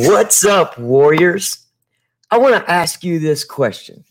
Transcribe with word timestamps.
What's 0.00 0.44
up, 0.44 0.78
warriors? 0.78 1.66
I 2.30 2.38
want 2.38 2.54
to 2.54 2.70
ask 2.70 3.02
you 3.02 3.18
this 3.18 3.42
question 3.44 4.04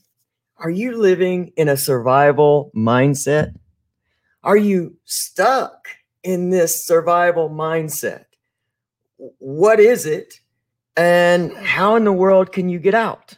Are 0.58 0.70
you 0.70 0.98
living 0.98 1.54
in 1.56 1.70
a 1.70 1.78
survival 1.78 2.72
mindset? 2.76 3.58
Are 4.44 4.58
you 4.58 4.98
stuck 5.06 5.88
in 6.24 6.50
this 6.50 6.84
survival 6.84 7.50
mindset? 7.50 8.26
What 9.16 9.80
is 9.80 10.06
it? 10.06 10.42
And 10.98 11.54
how 11.54 11.96
in 11.96 12.04
the 12.04 12.12
world 12.12 12.52
can 12.52 12.68
you 12.68 12.80
get 12.80 12.94
out? 12.94 13.38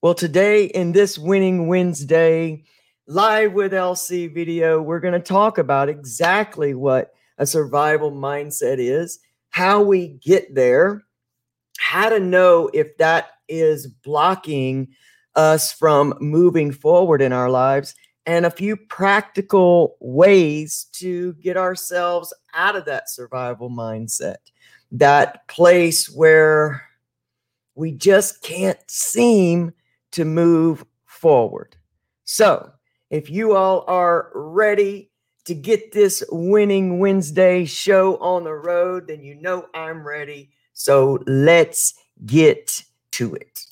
Well, 0.00 0.14
today 0.14 0.66
in 0.66 0.92
this 0.92 1.18
Winning 1.18 1.66
Wednesday 1.66 2.62
live 3.08 3.52
with 3.52 3.72
LC 3.72 4.32
video, 4.32 4.80
we're 4.80 5.00
going 5.00 5.14
to 5.14 5.18
talk 5.18 5.58
about 5.58 5.88
exactly 5.88 6.72
what 6.72 7.12
a 7.38 7.46
survival 7.46 8.12
mindset 8.12 8.78
is, 8.78 9.18
how 9.48 9.82
we 9.82 10.06
get 10.06 10.54
there 10.54 11.04
how 11.80 12.10
to 12.10 12.20
know 12.20 12.68
if 12.74 12.94
that 12.98 13.30
is 13.48 13.86
blocking 13.86 14.86
us 15.34 15.72
from 15.72 16.12
moving 16.20 16.70
forward 16.70 17.22
in 17.22 17.32
our 17.32 17.48
lives 17.48 17.94
and 18.26 18.44
a 18.44 18.50
few 18.50 18.76
practical 18.76 19.96
ways 19.98 20.88
to 20.92 21.32
get 21.34 21.56
ourselves 21.56 22.34
out 22.52 22.76
of 22.76 22.84
that 22.84 23.08
survival 23.08 23.70
mindset, 23.70 24.36
that 24.92 25.48
place 25.48 26.10
where 26.10 26.86
we 27.74 27.92
just 27.92 28.42
can't 28.42 28.78
seem 28.86 29.72
to 30.10 30.26
move 30.26 30.84
forward. 31.06 31.76
So, 32.24 32.70
if 33.08 33.30
you 33.30 33.56
all 33.56 33.84
are 33.88 34.30
ready 34.34 35.10
to 35.46 35.54
get 35.54 35.92
this 35.92 36.22
winning 36.30 36.98
Wednesday 36.98 37.64
show 37.64 38.18
on 38.18 38.44
the 38.44 38.52
road, 38.52 39.06
then 39.08 39.24
you 39.24 39.34
know 39.36 39.66
I'm 39.74 40.06
ready 40.06 40.50
so 40.80 41.22
let's 41.26 41.92
get 42.24 42.84
to 43.12 43.34
it. 43.34 43.66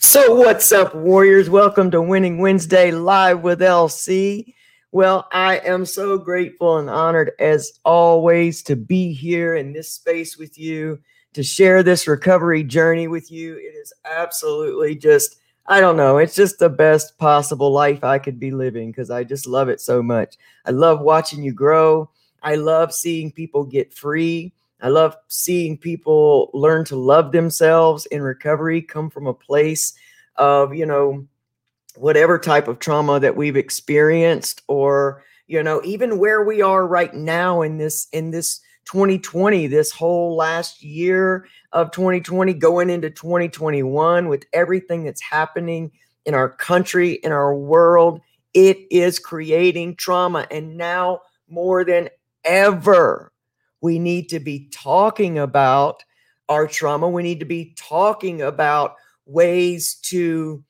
So, 0.00 0.34
what's 0.34 0.72
up, 0.72 0.92
Warriors? 0.96 1.48
Welcome 1.48 1.92
to 1.92 2.02
Winning 2.02 2.38
Wednesday 2.38 2.90
live 2.90 3.42
with 3.42 3.60
LC. 3.60 4.54
Well, 4.92 5.28
I 5.32 5.58
am 5.58 5.84
so 5.84 6.16
grateful 6.16 6.78
and 6.78 6.88
honored 6.88 7.32
as 7.38 7.80
always 7.84 8.62
to 8.64 8.76
be 8.76 9.12
here 9.12 9.56
in 9.56 9.72
this 9.72 9.92
space 9.92 10.38
with 10.38 10.58
you, 10.58 11.00
to 11.34 11.42
share 11.42 11.82
this 11.82 12.08
recovery 12.08 12.62
journey 12.62 13.08
with 13.08 13.30
you. 13.30 13.56
It 13.56 13.74
is 13.74 13.92
absolutely 14.04 14.94
just, 14.94 15.36
I 15.66 15.80
don't 15.80 15.96
know, 15.96 16.18
it's 16.18 16.34
just 16.34 16.58
the 16.58 16.70
best 16.70 17.18
possible 17.18 17.72
life 17.72 18.04
I 18.04 18.18
could 18.18 18.38
be 18.38 18.52
living 18.52 18.90
because 18.90 19.10
I 19.10 19.24
just 19.24 19.46
love 19.46 19.68
it 19.68 19.80
so 19.80 20.02
much. 20.02 20.36
I 20.64 20.70
love 20.70 21.00
watching 21.00 21.42
you 21.42 21.52
grow. 21.52 22.08
I 22.42 22.54
love 22.54 22.94
seeing 22.94 23.32
people 23.32 23.64
get 23.64 23.92
free. 23.92 24.52
I 24.80 24.88
love 24.88 25.16
seeing 25.28 25.76
people 25.76 26.50
learn 26.54 26.84
to 26.86 26.96
love 26.96 27.32
themselves 27.32 28.06
in 28.06 28.22
recovery, 28.22 28.82
come 28.82 29.10
from 29.10 29.26
a 29.26 29.34
place 29.34 29.94
of, 30.36 30.74
you 30.74 30.86
know, 30.86 31.26
whatever 31.96 32.38
type 32.38 32.68
of 32.68 32.78
trauma 32.78 33.20
that 33.20 33.36
we've 33.36 33.56
experienced 33.56 34.62
or 34.68 35.22
you 35.46 35.62
know 35.62 35.80
even 35.84 36.18
where 36.18 36.44
we 36.44 36.62
are 36.62 36.86
right 36.86 37.14
now 37.14 37.62
in 37.62 37.78
this 37.78 38.08
in 38.12 38.30
this 38.30 38.60
2020 38.86 39.66
this 39.66 39.90
whole 39.90 40.36
last 40.36 40.82
year 40.82 41.46
of 41.72 41.90
2020 41.90 42.54
going 42.54 42.90
into 42.90 43.10
2021 43.10 44.28
with 44.28 44.44
everything 44.52 45.04
that's 45.04 45.22
happening 45.22 45.90
in 46.24 46.34
our 46.34 46.48
country 46.48 47.12
in 47.12 47.32
our 47.32 47.54
world 47.54 48.20
it 48.56 48.86
is 48.90 49.18
creating 49.18 49.96
trauma. 49.96 50.46
And 50.50 50.78
now 50.78 51.20
more 51.46 51.84
than 51.84 52.08
ever 52.42 53.30
we 53.82 53.98
need 53.98 54.30
to 54.30 54.40
be 54.40 54.70
talking 54.72 55.38
about 55.38 56.02
our 56.48 56.66
trauma. 56.66 57.06
We 57.06 57.22
need 57.22 57.40
to 57.40 57.44
be 57.44 57.74
talking 57.76 58.40
about 58.40 58.94
ways 59.26 59.96
to 60.04 60.64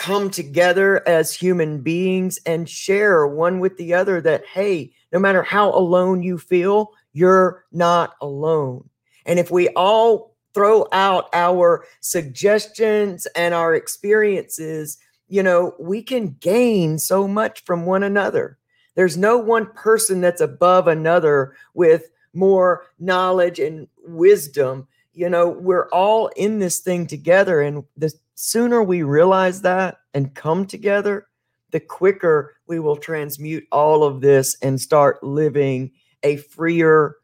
come 0.00 0.30
together 0.30 1.06
as 1.06 1.34
human 1.34 1.82
beings 1.82 2.40
and 2.46 2.70
share 2.70 3.26
one 3.26 3.60
with 3.60 3.76
the 3.76 3.92
other 3.92 4.18
that, 4.22 4.46
hey, 4.46 4.90
no 5.12 5.18
matter 5.18 5.42
how 5.42 5.68
alone 5.74 6.22
you 6.22 6.38
feel, 6.38 6.92
you're 7.12 7.66
not 7.70 8.14
alone. 8.22 8.88
And 9.26 9.38
if 9.38 9.50
we 9.50 9.68
all 9.70 10.34
throw 10.54 10.86
out 10.92 11.28
our 11.34 11.84
suggestions 12.00 13.26
and 13.36 13.52
our 13.52 13.74
experiences, 13.74 14.96
you 15.28 15.42
know, 15.42 15.74
we 15.78 16.02
can 16.02 16.34
gain 16.40 16.98
so 16.98 17.28
much 17.28 17.62
from 17.64 17.84
one 17.84 18.02
another. 18.02 18.56
There's 18.94 19.18
no 19.18 19.36
one 19.36 19.66
person 19.66 20.22
that's 20.22 20.40
above 20.40 20.88
another 20.88 21.54
with 21.74 22.10
more 22.32 22.86
knowledge 22.98 23.58
and 23.58 23.86
wisdom. 24.06 24.88
You 25.12 25.28
know, 25.28 25.48
we're 25.48 25.88
all 25.88 26.28
in 26.36 26.58
this 26.58 26.80
thing 26.80 27.06
together. 27.06 27.60
And 27.60 27.84
the 27.96 28.12
sooner 28.34 28.82
we 28.82 29.02
realize 29.02 29.62
that 29.62 29.98
and 30.14 30.34
come 30.34 30.66
together, 30.66 31.26
the 31.70 31.80
quicker 31.80 32.56
we 32.66 32.78
will 32.78 32.96
transmute 32.96 33.66
all 33.72 34.04
of 34.04 34.20
this 34.20 34.56
and 34.62 34.80
start 34.80 35.22
living 35.22 35.92
a 36.22 36.36
freer, 36.36 37.16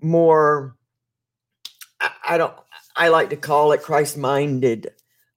more, 0.00 0.76
I, 2.28 2.38
don't, 2.38 2.54
I 2.96 3.08
like 3.08 3.30
to 3.30 3.36
call 3.36 3.72
it 3.72 3.82
Christ 3.82 4.16
minded 4.16 4.92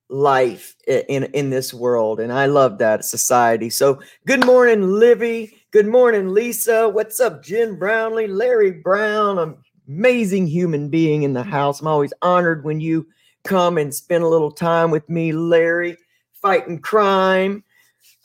life 0.09 0.75
in 0.87 1.25
in 1.35 1.51
this 1.51 1.71
world 1.71 2.19
and 2.19 2.33
i 2.33 2.47
love 2.47 2.79
that 2.79 3.05
society. 3.05 3.69
So 3.69 4.01
good 4.25 4.43
morning 4.43 4.81
livy. 4.81 5.55
Good 5.71 5.85
morning 5.85 6.29
lisa. 6.29 6.89
What's 6.89 7.19
up 7.19 7.43
jen 7.43 7.77
brownlee 7.77 8.25
larry 8.25 8.71
brown 8.71 9.37
amazing 9.89 10.47
human 10.47 10.87
being 10.87 11.23
in 11.23 11.33
the 11.33 11.43
house 11.43 11.81
i'm 11.81 11.87
always 11.87 12.13
honored 12.21 12.63
when 12.63 12.79
you 12.79 13.05
come 13.43 13.77
and 13.77 13.93
spend 13.93 14.23
a 14.23 14.27
little 14.27 14.51
time 14.51 14.91
with 14.91 15.07
me, 15.09 15.31
Larry, 15.31 15.97
fighting 16.33 16.79
crime. 16.79 17.63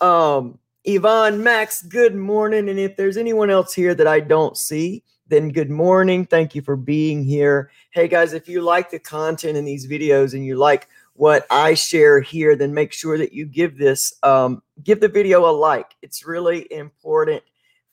Um, 0.01 0.59
Yvonne, 0.85 1.43
Max, 1.43 1.83
good 1.83 2.15
morning. 2.15 2.69
And 2.69 2.79
if 2.79 2.97
there's 2.97 3.17
anyone 3.17 3.51
else 3.51 3.73
here 3.73 3.95
that 3.95 4.07
I 4.07 4.21
don't 4.21 4.57
see, 4.57 5.03
then 5.29 5.49
good 5.51 5.71
morning. 5.71 6.27
Thank 6.27 6.55
you 6.55 6.63
for 6.63 6.77
being 6.77 7.25
here. 7.25 7.71
Hey 7.91 8.09
guys, 8.09 8.35
if 8.35 8.49
you 8.49 8.61
like 8.61 8.91
the 8.91 8.99
content 8.99 9.57
in 9.57 9.65
these 9.65 9.87
videos 9.87 10.35
and 10.35 10.45
you 10.45 10.57
like 10.57 10.89
what 11.15 11.47
I 11.49 11.75
share 11.75 12.21
here, 12.21 12.57
then 12.57 12.75
make 12.75 12.93
sure 12.93 13.17
that 13.17 13.33
you 13.33 13.47
give 13.47 13.79
this, 13.79 14.15
um, 14.23 14.63
give 14.83 15.01
the 15.01 15.09
video 15.09 15.49
a 15.49 15.53
like. 15.53 15.95
It's 16.03 16.27
really 16.27 16.71
important 16.71 17.43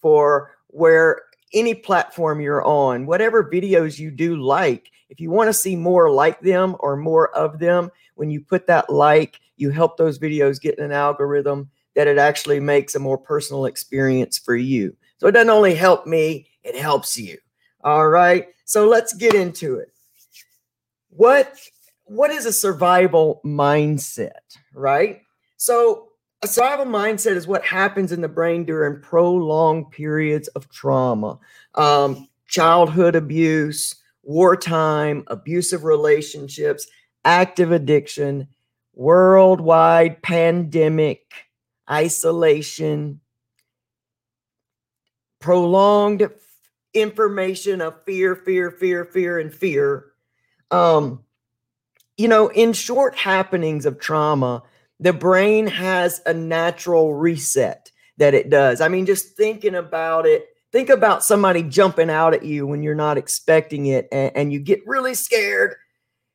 for 0.02 0.58
where 0.68 1.22
any 1.54 1.74
platform 1.74 2.42
you're 2.42 2.66
on, 2.66 3.06
whatever 3.06 3.44
videos 3.44 4.00
you 4.00 4.12
do 4.12 4.38
like, 4.38 4.92
if 5.10 5.20
you 5.20 5.30
want 5.30 5.50
to 5.50 5.54
see 5.54 5.76
more 5.76 6.10
like 6.10 6.40
them 6.42 6.76
or 6.80 6.96
more 6.96 7.36
of 7.36 7.60
them, 7.60 7.92
when 8.16 8.30
you 8.30 8.42
put 8.42 8.68
that 8.68 8.90
like, 8.90 9.40
you 9.58 9.70
help 9.70 9.98
those 9.98 10.18
videos 10.18 10.62
get 10.62 10.78
in 10.78 10.86
an 10.86 10.92
algorithm 10.92 11.70
that 11.96 12.08
it 12.08 12.18
actually 12.18 12.60
makes 12.60 12.96
a 12.96 13.00
more 13.00 13.18
personal 13.18 13.66
experience 13.66 14.38
for 14.38 14.56
you. 14.56 14.96
So 15.18 15.28
it 15.28 15.34
doesn't 15.34 15.50
only 15.50 15.76
help 15.76 16.08
me, 16.08 16.48
it 16.64 16.76
helps 16.76 17.18
you. 17.18 17.38
All 17.84 18.08
right. 18.08 18.48
So 18.66 18.88
let's 18.88 19.14
get 19.14 19.34
into 19.36 19.76
it. 19.76 19.92
What 21.10 21.60
what 22.06 22.32
is 22.32 22.46
a 22.46 22.54
survival 22.54 23.42
mindset, 23.46 24.32
right? 24.74 25.22
So 25.58 26.10
a 26.44 26.48
survival 26.48 26.86
mindset 26.86 27.36
is 27.36 27.48
what 27.48 27.64
happens 27.64 28.12
in 28.12 28.22
the 28.22 28.28
brain 28.28 28.66
during 28.66 29.00
prolonged 29.02 29.92
periods 29.92 30.48
of 30.50 30.70
trauma, 30.70 31.38
um, 31.76 32.28
childhood 32.48 33.16
abuse, 33.16 33.96
wartime, 34.24 35.24
abusive 35.28 35.84
relationships, 35.84 36.88
active 37.24 37.72
addiction, 37.72 38.48
worldwide 38.94 40.22
pandemic, 40.24 41.32
isolation, 41.90 43.20
prolonged 45.40 46.28
information 46.94 47.82
of 47.82 48.02
fear, 48.04 48.36
fear, 48.36 48.72
fear, 48.72 49.06
fear, 49.06 49.40
and 49.40 49.54
fear. 49.54 50.08
Um, 50.72 51.24
you 52.18 52.28
know, 52.28 52.48
in 52.50 52.74
short 52.74 53.16
happenings 53.16 53.86
of 53.86 54.00
trauma, 54.00 54.64
the 55.02 55.12
brain 55.12 55.68
has 55.68 56.22
a 56.28 56.34
natural 56.34 57.16
reset 57.16 57.92
that 58.18 58.36
it 58.36 58.50
does. 58.50 58.82
I 58.82 58.88
mean, 58.88 59.08
just 59.08 59.36
thinking 59.36 59.76
about 59.76 60.28
it, 60.28 60.46
think 60.72 60.90
about 60.90 61.24
somebody 61.24 61.64
jumping 61.64 62.10
out 62.10 62.36
at 62.36 62.46
you 62.46 62.68
when 62.68 62.84
you're 62.84 62.94
not 62.94 63.18
expecting 63.18 63.88
it 63.88 64.08
and, 64.12 64.32
and 64.36 64.54
you 64.54 64.60
get 64.60 64.86
really 64.86 65.16
scared. 65.16 65.76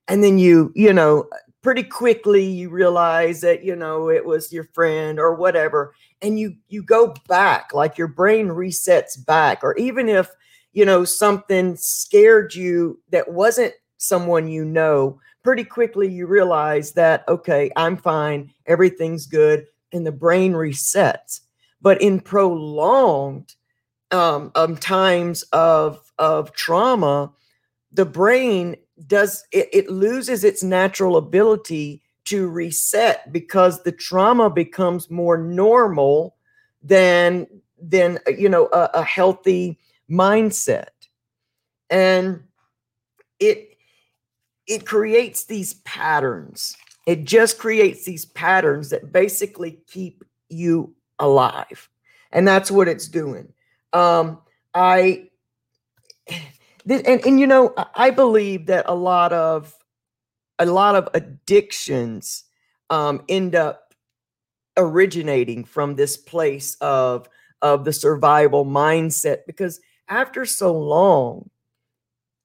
And 0.09 0.23
then 0.23 0.39
you, 0.39 0.73
you 0.75 0.93
know, 0.93 1.29
pretty 1.63 1.85
quickly 1.85 2.45
you 2.45 2.69
realize 2.69 3.41
that, 3.41 3.65
you 3.65 3.77
know, 3.77 4.11
it 4.11 4.25
was 4.25 4.53
your 4.53 4.65
friend 4.73 5.21
or 5.21 5.35
whatever. 5.35 5.95
And 6.21 6.39
you 6.39 6.57
you 6.69 6.83
go 6.83 7.15
back, 7.29 7.73
like 7.73 7.97
your 7.97 8.09
brain 8.09 8.49
resets 8.49 9.25
back. 9.25 9.63
Or 9.63 9.77
even 9.77 10.09
if, 10.09 10.29
you 10.73 10.85
know, 10.85 11.05
something 11.05 11.77
scared 11.77 12.55
you 12.55 13.01
that 13.11 13.33
wasn't 13.33 13.75
someone 13.97 14.49
you 14.49 14.65
know, 14.65 15.21
pretty 15.47 15.63
quickly 15.63 16.09
you 16.09 16.27
realize 16.27 16.91
that, 16.95 17.23
okay, 17.29 17.71
I'm 17.77 17.97
fine, 17.97 18.53
everything's 18.67 19.27
good, 19.27 19.65
and 19.93 20.05
the 20.05 20.11
brain 20.11 20.55
resets. 20.55 21.39
But 21.81 22.03
in 22.03 22.19
prolonged 22.19 23.55
um, 24.11 24.51
um, 24.57 24.77
times 24.77 25.45
of, 25.53 26.13
of 26.19 26.53
trauma, 26.53 27.31
the 27.93 28.05
brain 28.05 28.75
does 29.07 29.45
it, 29.53 29.69
it 29.73 29.89
loses 29.89 30.43
its 30.43 30.65
natural 30.65 31.17
ability 31.17 32.03
to 32.25 32.49
reset 32.49 33.33
because 33.33 33.85
the 33.85 33.93
trauma 33.93 34.51
becomes 34.51 35.09
more 35.13 35.39
normal 35.39 36.35
than 36.83 37.47
than 37.81 38.19
you 38.27 38.49
know 38.49 38.69
a, 38.73 38.91
a 38.95 39.05
healthy 39.05 39.79
mindset 40.11 40.89
and 41.91 42.43
it 43.39 43.76
it 44.67 44.87
creates 44.87 45.45
these 45.45 45.75
patterns. 45.75 46.77
It 47.07 47.25
just 47.25 47.59
creates 47.59 48.05
these 48.05 48.25
patterns 48.25 48.91
that 48.91 49.13
basically 49.13 49.79
keep 49.87 50.25
you 50.49 50.95
alive. 51.19 51.89
And 52.33 52.47
that's 52.47 52.71
what 52.71 52.89
it's 52.89 53.09
doing. 53.09 53.53
Um, 53.93 54.39
I, 54.75 55.29
and, 56.89 57.07
and 57.07 57.41
you 57.41 57.47
know, 57.47 57.75
I 57.95 58.11
believe 58.11 58.67
that 58.67 58.87
a 58.89 58.95
lot 58.95 59.33
of, 59.33 59.73
a 60.59 60.67
lot 60.67 60.97
of 60.97 61.09
addictions 61.15 62.45
um, 62.91 63.23
end 63.29 63.55
up 63.55 63.95
originating 64.77 65.65
from 65.65 65.95
this 65.95 66.17
place 66.17 66.77
of, 66.81 67.29
of 67.63 67.85
the 67.85 67.93
survival 67.93 68.65
mindset 68.65 69.39
because 69.47 69.81
after 70.09 70.45
so 70.45 70.77
long, 70.77 71.51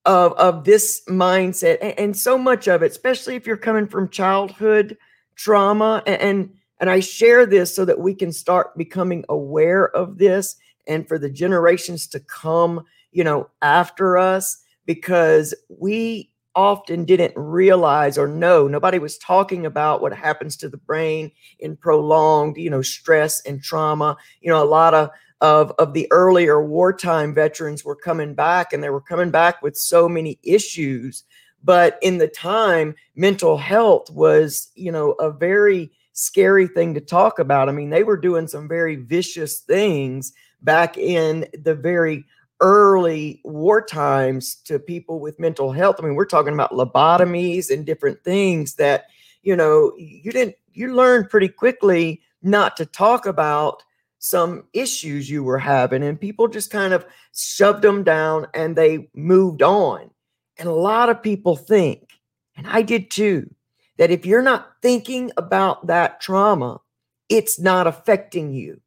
of 0.06 0.34
of 0.34 0.64
this 0.64 1.02
mindset 1.08 1.78
and, 1.82 1.98
and, 2.00 2.18
so 2.18 2.38
much 2.38 2.68
of 2.68 2.82
it 2.82 2.92
especially 2.92 3.36
if 3.36 3.46
you're 3.46 3.58
coming 3.58 3.88
from 3.88 4.10
childhood 4.10 4.98
trauma 5.36 6.02
and, 6.08 6.22
and 6.22 6.54
and 6.80 6.90
I 6.90 7.00
share 7.00 7.46
this 7.46 7.76
so 7.76 7.86
that 7.86 8.00
we 8.00 8.16
can 8.16 8.32
start 8.32 8.76
becoming 8.76 9.24
aware 9.30 9.96
of 9.96 10.18
this 10.18 10.56
and 10.88 11.08
for 11.08 11.20
the 11.20 11.30
generations 11.30 12.08
to 12.08 12.20
come 12.20 12.84
you 13.12 13.24
know 13.24 13.50
after 13.62 14.18
us 14.18 14.64
because 14.86 15.54
we 15.70 16.32
often 16.56 17.06
didn't 17.06 17.34
realize 17.36 18.18
or 18.18 18.28
know 18.28 18.68
nobody 18.68 19.00
was 19.00 19.18
talking 19.20 19.66
about 19.66 20.02
what 20.02 20.14
happens 20.14 20.58
to 20.58 20.68
the 20.68 20.78
brain 20.78 21.32
in 21.60 21.78
prolonged 21.78 22.58
you 22.58 22.70
know 22.70 22.82
stress 22.82 23.42
and 23.46 23.62
trauma 23.62 24.18
you 24.42 24.52
know 24.52 24.62
a 24.62 24.66
lot 24.66 24.94
of 24.94 25.10
of 25.42 25.72
of 25.80 25.94
the 25.94 26.08
earlier 26.12 26.64
wartime 26.64 27.34
veterans 27.34 27.84
were 27.84 27.96
coming 27.96 28.34
back 28.34 28.72
and 28.72 28.84
they 28.84 28.90
were 28.90 29.02
coming 29.02 29.32
back 29.32 29.62
with 29.62 29.76
so 29.76 30.08
many 30.08 30.40
issues. 30.44 31.24
But 31.64 32.00
in 32.02 32.18
the 32.18 32.28
time 32.28 32.96
mental 33.16 33.58
health 33.58 34.10
was 34.12 34.72
you 34.76 34.92
know 34.92 35.12
a 35.14 35.32
very 35.32 35.92
scary 36.14 36.68
thing 36.68 36.94
to 36.94 37.02
talk 37.02 37.40
about. 37.40 37.70
I 37.70 37.72
mean 37.72 37.90
they 37.90 38.04
were 38.04 38.18
doing 38.18 38.48
some 38.48 38.68
very 38.68 38.96
vicious 38.96 39.60
things 39.60 40.34
back 40.62 40.98
in 40.98 41.48
the 41.64 41.76
very 41.76 42.24
early 42.62 43.42
war 43.44 43.82
times 43.82 44.56
to 44.56 44.78
people 44.78 45.20
with 45.20 45.40
mental 45.40 45.72
health. 45.72 45.96
I 46.00 46.06
mean 46.06 46.16
we're 46.16 46.26
talking 46.26 46.54
about 46.54 46.72
lobotomies 46.72 47.72
and 47.72 47.86
different 47.86 48.24
things 48.24 48.76
that 48.76 49.06
you 49.42 49.56
know 49.56 49.94
you 49.98 50.32
didn't 50.32 50.56
you 50.74 50.94
learned 50.94 51.30
pretty 51.32 51.50
quickly 51.50 52.22
not 52.44 52.78
to 52.78 52.86
talk 52.86 53.26
about 53.26 53.84
some 54.24 54.64
issues 54.72 55.28
you 55.28 55.44
were 55.44 55.58
having 55.58 56.04
and 56.04 56.22
people 56.22 56.48
just 56.48 56.70
kind 56.70 56.94
of 56.94 57.04
shoved 57.36 57.82
them 57.82 58.04
down 58.04 58.46
and 58.54 58.76
they 58.76 59.10
moved 59.16 59.64
on. 59.64 60.12
And 60.60 60.70
a 60.70 60.74
lot 60.74 61.10
of 61.10 61.24
people 61.24 61.56
think, 61.56 62.08
and 62.56 62.68
I 62.68 62.84
did 62.84 63.10
too, 63.10 63.52
that 63.98 64.12
if 64.12 64.24
you're 64.24 64.44
not 64.44 64.74
thinking 64.84 65.32
about 65.38 65.88
that 65.88 66.22
trauma, 66.22 66.80
it's 67.30 67.60
not 67.60 67.88
affecting 67.88 68.54
you. 68.54 68.80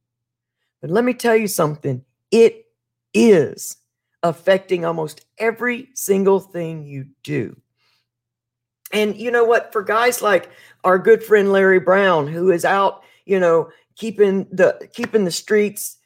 But 0.81 0.91
let 0.91 1.03
me 1.03 1.15
tell 1.15 1.35
you 1.35 1.49
something 1.49 2.05
it 2.31 2.67
is 3.13 3.79
affecting 4.23 4.85
almost 4.85 5.27
every 5.39 5.89
single 5.95 6.39
thing 6.39 6.85
you 6.85 7.07
do. 7.25 7.61
And 8.93 9.17
you 9.17 9.33
know 9.33 9.45
what? 9.45 9.73
For 9.73 9.83
guys 9.83 10.23
like 10.23 10.49
our 10.85 10.97
good 11.01 11.25
friend 11.25 11.51
Larry 11.51 11.81
Brown, 11.81 12.29
who 12.29 12.53
is 12.53 12.65
out, 12.65 13.03
you 13.25 13.41
know, 13.41 13.71
keeping 13.97 14.47
the 14.51 14.89
keeping 14.93 15.25
the 15.25 15.31
streets 15.31 15.99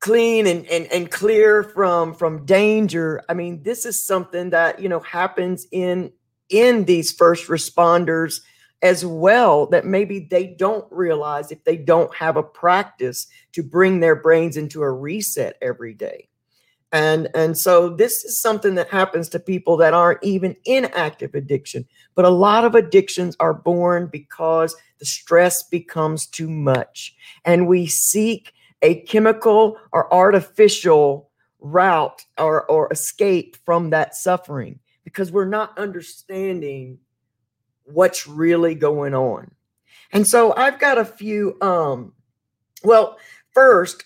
clean 0.00 0.46
and, 0.46 0.66
and 0.66 0.86
and 0.86 1.10
clear 1.10 1.62
from 1.62 2.14
from 2.14 2.44
danger. 2.44 3.22
I 3.28 3.34
mean 3.34 3.62
this 3.62 3.84
is 3.84 4.04
something 4.04 4.50
that 4.50 4.80
you 4.80 4.88
know 4.88 5.00
happens 5.00 5.66
in 5.70 6.12
in 6.48 6.84
these 6.84 7.12
first 7.12 7.48
responders 7.48 8.40
as 8.82 9.04
well 9.04 9.66
that 9.66 9.84
maybe 9.84 10.26
they 10.30 10.46
don't 10.46 10.86
realize 10.90 11.52
if 11.52 11.62
they 11.64 11.76
don't 11.76 12.14
have 12.14 12.36
a 12.36 12.42
practice 12.42 13.26
to 13.52 13.62
bring 13.62 14.00
their 14.00 14.16
brains 14.16 14.56
into 14.56 14.82
a 14.82 14.90
reset 14.90 15.56
every 15.60 15.92
day. 15.92 16.28
And 16.92 17.28
and 17.34 17.56
so 17.56 17.90
this 17.90 18.24
is 18.24 18.40
something 18.40 18.74
that 18.76 18.88
happens 18.88 19.28
to 19.28 19.38
people 19.38 19.76
that 19.76 19.94
aren't 19.94 20.24
even 20.24 20.56
in 20.64 20.86
active 20.86 21.34
addiction 21.34 21.86
but 22.14 22.24
a 22.24 22.30
lot 22.30 22.64
of 22.64 22.74
addictions 22.74 23.36
are 23.40 23.54
born 23.54 24.08
because 24.12 24.76
the 25.00 25.06
stress 25.06 25.62
becomes 25.64 26.26
too 26.26 26.48
much. 26.48 27.16
And 27.44 27.66
we 27.66 27.86
seek 27.86 28.52
a 28.82 29.00
chemical 29.02 29.76
or 29.92 30.12
artificial 30.12 31.30
route 31.58 32.24
or, 32.38 32.70
or 32.70 32.92
escape 32.92 33.56
from 33.64 33.90
that 33.90 34.14
suffering 34.14 34.78
because 35.04 35.32
we're 35.32 35.44
not 35.44 35.76
understanding 35.78 36.98
what's 37.84 38.26
really 38.26 38.74
going 38.74 39.14
on. 39.14 39.50
And 40.12 40.26
so 40.26 40.54
i've 40.56 40.80
got 40.80 40.98
a 40.98 41.04
few 41.04 41.56
um 41.60 42.12
well 42.82 43.18
first 43.52 44.04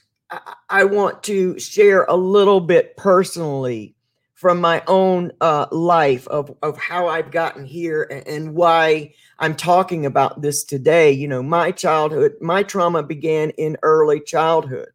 I 0.69 0.85
want 0.85 1.23
to 1.25 1.59
share 1.59 2.05
a 2.05 2.17
little 2.17 2.61
bit 2.61 2.97
personally 2.97 3.95
from 4.35 4.61
my 4.61 4.83
own 4.87 5.33
uh, 5.41 5.67
life 5.71 6.27
of, 6.29 6.55
of 6.63 6.77
how 6.77 7.07
I've 7.07 7.31
gotten 7.31 7.65
here 7.65 8.03
and, 8.11 8.27
and 8.27 8.55
why 8.55 9.15
I'm 9.39 9.55
talking 9.57 10.07
about 10.07 10.43
this 10.43 10.65
today. 10.65 11.11
You 11.11 11.29
know, 11.29 11.43
my 11.43 11.71
childhood, 11.71 12.35
my 12.41 12.63
trauma 12.63 13.03
began 13.03 13.51
in 13.51 13.77
early 13.83 14.21
childhood 14.21 14.93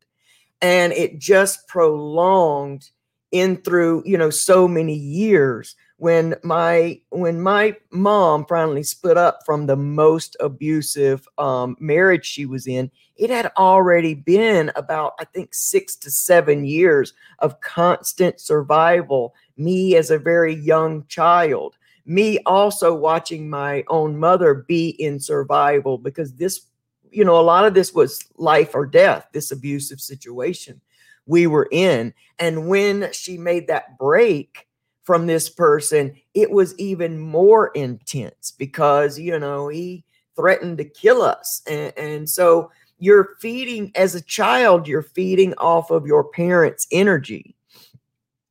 and 0.62 0.93
it 0.93 1.19
just 1.19 1.67
prolonged 1.67 2.89
in 3.31 3.58
through, 3.58 4.03
you 4.05 4.17
know, 4.17 4.29
so 4.29 4.67
many 4.67 4.96
years 4.96 5.75
when 6.00 6.34
my 6.43 7.00
when 7.10 7.41
my 7.41 7.75
mom 7.91 8.46
finally 8.46 8.84
split 8.84 9.17
up 9.17 9.41
from 9.46 9.67
the 9.67 9.75
most 9.75 10.38
abusive 10.39 11.27
um, 11.38 11.75
marriage 11.79 12.25
she 12.25 12.46
was 12.46 12.65
in 12.65 12.89
it 13.17 13.29
had 13.29 13.51
already 13.58 14.13
been 14.13 14.72
about 14.77 15.13
i 15.19 15.25
think 15.25 15.53
six 15.53 15.98
to 15.98 16.10
seven 16.10 16.63
years 16.63 17.13
of 17.39 17.60
constant 17.60 18.39
survival 18.39 19.36
me 19.58 19.98
as 19.98 20.10
a 20.10 20.17
very 20.17 20.55
young 20.55 21.05
child 21.08 21.75
me 22.10 22.39
also 22.46 22.94
watching 22.94 23.50
my 23.50 23.84
own 23.88 24.18
mother 24.18 24.66
be 24.68 24.89
in 24.89 25.20
survival 25.20 25.98
because 25.98 26.34
this 26.34 26.70
you 27.12 27.25
know, 27.25 27.39
a 27.39 27.42
lot 27.42 27.66
of 27.66 27.74
this 27.74 27.94
was 27.94 28.24
life 28.38 28.75
or 28.75 28.86
death, 28.86 29.28
this 29.34 29.51
abusive 29.51 30.00
situation 30.00 30.80
we 31.25 31.48
were 31.48 31.68
in. 31.72 32.13
And 32.39 32.68
when 32.68 33.12
she 33.12 33.38
made 33.38 33.68
that 33.68 33.98
break 33.98 34.68
from 35.04 35.28
this 35.28 35.50
person, 35.50 36.16
it 36.34 36.50
was 36.50 36.78
even 36.78 37.20
more 37.20 37.70
intense 37.70 38.51
because, 38.51 39.20
you 39.20 39.38
know, 39.39 39.68
he 39.68 40.04
threatened 40.36 40.78
to 40.80 40.86
kill 40.86 41.22
us. 41.22 41.62
And, 41.68 41.94
and 41.98 42.30
so 42.30 42.72
you're 42.98 43.36
feeding, 43.39 43.92
as 43.96 44.16
a 44.16 44.22
child, 44.22 44.88
you're 44.88 45.01
feeding 45.04 45.54
off 45.58 45.92
of 45.92 46.06
your 46.06 46.25
parents' 46.25 46.88
energy. 46.92 47.56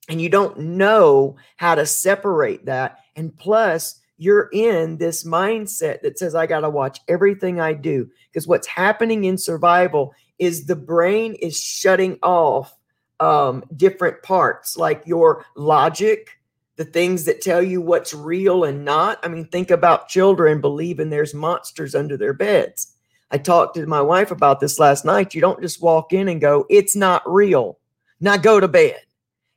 And 0.08 0.20
you 0.22 0.28
don't 0.30 0.58
know 0.58 1.36
how 1.56 1.74
to 1.74 1.84
separate 1.84 2.64
that. 2.66 2.98
And 3.18 3.36
plus, 3.36 4.00
you're 4.16 4.48
in 4.52 4.96
this 4.96 5.24
mindset 5.24 6.02
that 6.02 6.20
says, 6.20 6.36
I 6.36 6.46
got 6.46 6.60
to 6.60 6.70
watch 6.70 7.00
everything 7.08 7.60
I 7.60 7.72
do. 7.72 8.08
Because 8.30 8.46
what's 8.46 8.68
happening 8.68 9.24
in 9.24 9.36
survival 9.36 10.14
is 10.38 10.66
the 10.66 10.76
brain 10.76 11.34
is 11.34 11.60
shutting 11.60 12.20
off 12.22 12.76
um, 13.18 13.64
different 13.76 14.22
parts, 14.22 14.76
like 14.76 15.02
your 15.04 15.44
logic, 15.56 16.38
the 16.76 16.84
things 16.84 17.24
that 17.24 17.42
tell 17.42 17.60
you 17.60 17.80
what's 17.80 18.14
real 18.14 18.62
and 18.62 18.84
not. 18.84 19.18
I 19.24 19.28
mean, 19.28 19.46
think 19.46 19.72
about 19.72 20.08
children 20.08 20.60
believing 20.60 21.10
there's 21.10 21.34
monsters 21.34 21.96
under 21.96 22.16
their 22.16 22.34
beds. 22.34 22.94
I 23.32 23.38
talked 23.38 23.74
to 23.74 23.86
my 23.86 24.00
wife 24.00 24.30
about 24.30 24.60
this 24.60 24.78
last 24.78 25.04
night. 25.04 25.34
You 25.34 25.40
don't 25.40 25.60
just 25.60 25.82
walk 25.82 26.12
in 26.12 26.28
and 26.28 26.40
go, 26.40 26.66
it's 26.70 26.94
not 26.94 27.22
real. 27.26 27.80
Now 28.20 28.36
go 28.36 28.60
to 28.60 28.68
bed 28.68 29.00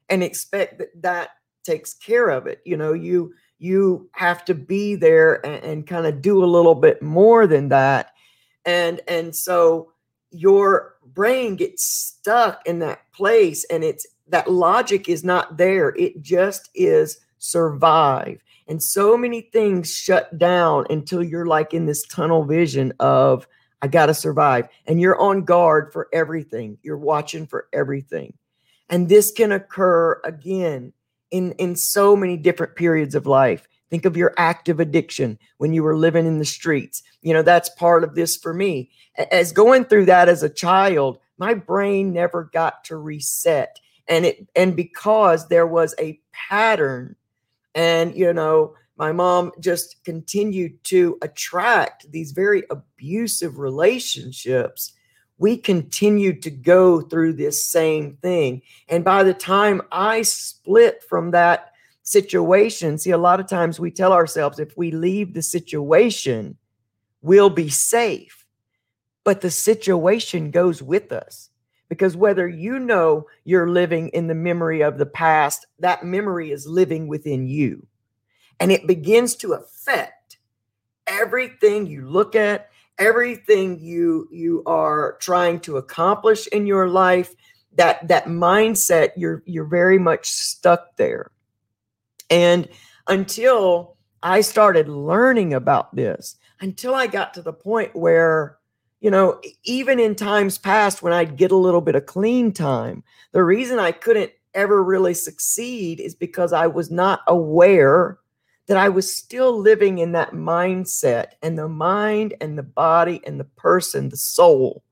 and 0.10 0.24
expect 0.24 0.80
that 0.80 1.00
that 1.04 1.30
takes 1.64 1.94
care 1.94 2.30
of 2.30 2.48
it. 2.48 2.62
You 2.66 2.78
know, 2.78 2.94
you 2.94 3.34
you 3.62 4.10
have 4.14 4.44
to 4.46 4.56
be 4.56 4.96
there 4.96 5.46
and, 5.46 5.64
and 5.64 5.88
kind 5.88 6.08
of 6.08 6.20
do 6.22 6.44
a 6.44 6.46
little 6.46 6.74
bit 6.74 7.00
more 7.02 7.46
than 7.46 7.70
that. 7.70 8.14
And 8.66 9.02
and 9.08 9.36
so 9.36 9.92
your 10.32 10.96
brain 11.06 11.56
gets 11.58 11.84
stuck 11.84 12.66
in 12.66 12.80
that 12.80 13.02
place 13.14 13.64
and 13.66 13.84
it's 13.84 14.08
that 14.30 14.50
logic 14.50 15.10
is 15.10 15.24
not 15.24 15.58
there. 15.58 15.90
It 15.96 16.22
just 16.24 16.70
is 16.74 17.20
survive. 17.38 18.42
And 18.68 18.82
so 18.82 19.16
many 19.16 19.42
things 19.42 19.94
shut 19.94 20.38
down 20.40 20.86
until 20.90 21.22
you're 21.22 21.46
like 21.46 21.74
in 21.74 21.86
this 21.86 22.08
tunnel 22.08 22.44
vision 22.46 22.94
of, 23.00 23.46
I 23.82 23.88
got 23.88 24.06
to 24.08 24.14
survive. 24.14 24.70
And 24.88 25.02
you're 25.02 25.20
on 25.20 25.44
guard 25.44 25.92
for 25.92 26.08
everything. 26.14 26.78
You're 26.82 26.98
watching 26.98 27.46
for 27.46 27.68
everything. 27.74 28.34
And 28.90 29.10
this 29.10 29.32
can 29.32 29.52
occur 29.52 30.22
again 30.24 30.94
in, 31.32 31.54
in 31.54 31.76
so 31.76 32.16
many 32.16 32.38
different 32.38 32.76
periods 32.76 33.16
of 33.16 33.26
life. 33.26 33.68
Think 33.90 34.06
of 34.06 34.16
your 34.16 34.34
active 34.38 34.80
addiction 34.80 35.38
when 35.58 35.74
you 35.74 35.84
were 35.84 35.98
living 35.98 36.26
in 36.26 36.40
the 36.40 36.46
streets. 36.46 37.04
You 37.22 37.34
know, 37.34 37.42
that's 37.42 37.70
part 37.70 38.04
of 38.04 38.16
this 38.16 38.38
for 38.38 38.54
me. 38.54 38.90
As 39.32 39.52
going 39.52 39.86
through 39.86 40.06
that 40.06 40.30
as 40.30 40.44
a 40.44 40.50
child, 40.50 41.20
my 41.38 41.54
brain 41.54 42.14
never 42.14 42.46
got 42.54 42.86
to 42.86 42.96
reset. 42.96 43.80
And 44.08 44.26
it 44.26 44.48
and 44.56 44.76
because 44.76 45.48
there 45.48 45.68
was 45.68 45.94
a 46.00 46.20
pattern 46.32 47.16
and 47.76 48.16
you 48.16 48.32
know, 48.32 48.76
my 48.98 49.12
mom 49.12 49.52
just 49.60 50.04
continued 50.04 50.84
to 50.86 51.18
attract 51.22 52.12
these 52.12 52.32
very 52.32 52.64
abusive 52.70 53.58
relationships 53.58 54.94
we 55.42 55.58
continued 55.58 56.44
to 56.44 56.52
go 56.52 57.02
through 57.02 57.34
this 57.34 57.66
same 57.66 58.16
thing. 58.22 58.62
And 58.88 59.04
by 59.04 59.24
the 59.24 59.34
time 59.34 59.82
I 59.92 60.22
split 60.22 61.04
from 61.10 61.32
that 61.32 61.72
situation. 62.04 62.98
See, 62.98 63.12
a 63.12 63.18
lot 63.18 63.40
of 63.40 63.48
times 63.48 63.80
we 63.80 63.92
tell 63.92 64.14
ourselves 64.14 64.60
if 64.60 64.78
we 64.78 64.92
leave 64.92 65.34
the 65.34 65.42
situation, 65.42 66.58
we'll 67.22 67.50
be 67.50 67.70
safe. 67.70 68.46
But 69.24 69.42
the 69.42 69.52
situation 69.52 70.52
goes 70.52 70.82
with 70.82 71.12
us 71.12 71.50
because 71.90 72.16
whether 72.16 72.48
you 72.48 72.80
know 72.80 73.28
you're 73.44 73.70
living 73.70 74.10
in 74.10 74.28
the 74.28 74.36
memory 74.36 74.82
of 74.82 74.98
the 74.98 75.06
past, 75.06 75.66
that 75.80 76.06
memory 76.06 76.52
is 76.52 76.68
living 76.68 77.08
within 77.08 77.48
you. 77.48 77.86
And 78.60 78.72
it 78.72 78.88
begins 78.88 79.36
to 79.38 79.54
affect 79.54 80.38
everything 81.08 81.88
you 81.88 82.08
look 82.08 82.36
at, 82.36 82.71
everything 83.02 83.80
you 83.80 84.30
you 84.32 84.64
are 84.66 85.18
trying 85.20 85.60
to 85.62 85.78
accomplish 85.78 86.48
in 86.48 86.66
your 86.66 86.88
life. 86.88 87.36
That 87.76 88.08
that 88.08 88.26
mindset, 88.28 89.12
you're 89.18 89.44
you're 89.46 89.66
very 89.66 89.98
much 89.98 90.30
stuck 90.30 90.96
there. 90.98 91.32
And 92.30 92.70
until 93.08 93.98
I 94.24 94.42
started 94.42 94.88
learning 94.88 95.54
about 95.54 95.96
this, 95.96 96.38
until 96.60 96.94
I 96.94 97.08
got 97.08 97.34
to 97.34 97.42
the 97.42 97.54
point 97.54 97.96
where, 97.96 98.58
you 99.00 99.10
know, 99.10 99.42
even 99.64 100.00
in 100.00 100.16
times 100.16 100.58
past 100.58 101.02
when 101.02 101.12
I'd 101.12 101.38
get 101.38 101.52
a 101.52 101.58
little 101.58 101.82
bit 101.82 101.96
of 101.96 102.06
clean 102.06 102.52
time, 102.52 103.04
the 103.32 103.44
reason 103.44 103.80
I 103.80 103.92
couldn't 103.92 104.32
ever 104.54 104.84
really 104.84 105.14
succeed 105.14 106.00
is 106.00 106.14
because 106.14 106.54
I 106.54 106.68
was 106.68 106.92
not 106.92 107.22
aware 107.28 108.20
that 108.72 108.80
I 108.80 108.90
was 108.90 109.16
still 109.16 109.56
living 109.56 110.00
in 110.00 110.14
that 110.14 110.32
mindset. 110.32 111.34
And 111.44 111.58
the 111.58 111.68
mind 111.68 112.34
and 112.42 112.58
the 112.58 112.64
body 112.64 113.22
and 113.26 113.40
the 113.40 113.46
person, 113.46 114.10
the 114.10 114.18
soul, 114.18 114.84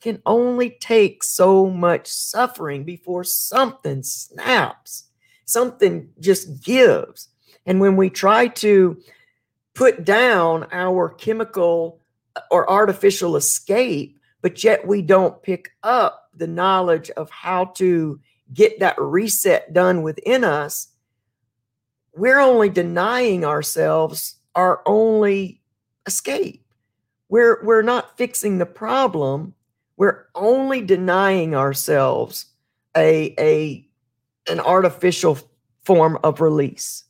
can 0.00 0.20
only 0.26 0.70
take 0.80 1.24
so 1.24 1.70
much 1.70 2.06
suffering 2.06 2.84
before 2.84 3.24
something 3.24 4.02
snaps 4.02 5.08
something 5.48 6.10
just 6.20 6.62
gives. 6.62 7.28
And 7.66 7.80
when 7.80 7.96
we 7.96 8.10
try 8.10 8.48
to 8.48 9.02
put 9.74 10.04
down 10.04 10.66
our 10.72 11.08
chemical 11.08 12.00
uh, 12.36 12.40
or 12.50 12.70
artificial 12.70 13.36
escape, 13.36 14.18
but 14.42 14.62
yet 14.62 14.86
we 14.86 15.02
don't 15.02 15.42
pick 15.42 15.70
up 15.82 16.30
the 16.34 16.46
knowledge 16.46 17.10
of 17.10 17.30
how 17.30 17.66
to 17.76 18.20
get 18.52 18.78
that 18.80 18.98
reset 18.98 19.72
done 19.72 20.02
within 20.02 20.44
us, 20.44 20.88
we're 22.18 22.40
only 22.40 22.68
denying 22.68 23.44
ourselves 23.44 24.36
our 24.54 24.82
only 24.86 25.60
escape. 26.06 26.64
We're, 27.28 27.64
we're 27.64 27.82
not 27.82 28.16
fixing 28.16 28.58
the 28.58 28.66
problem. 28.66 29.54
We're 29.96 30.26
only 30.34 30.80
denying 30.80 31.54
ourselves 31.54 32.46
a, 32.96 33.34
a 33.38 33.84
an 34.48 34.60
artificial 34.60 35.38
form 35.84 36.18
of 36.24 36.40
release, 36.40 37.04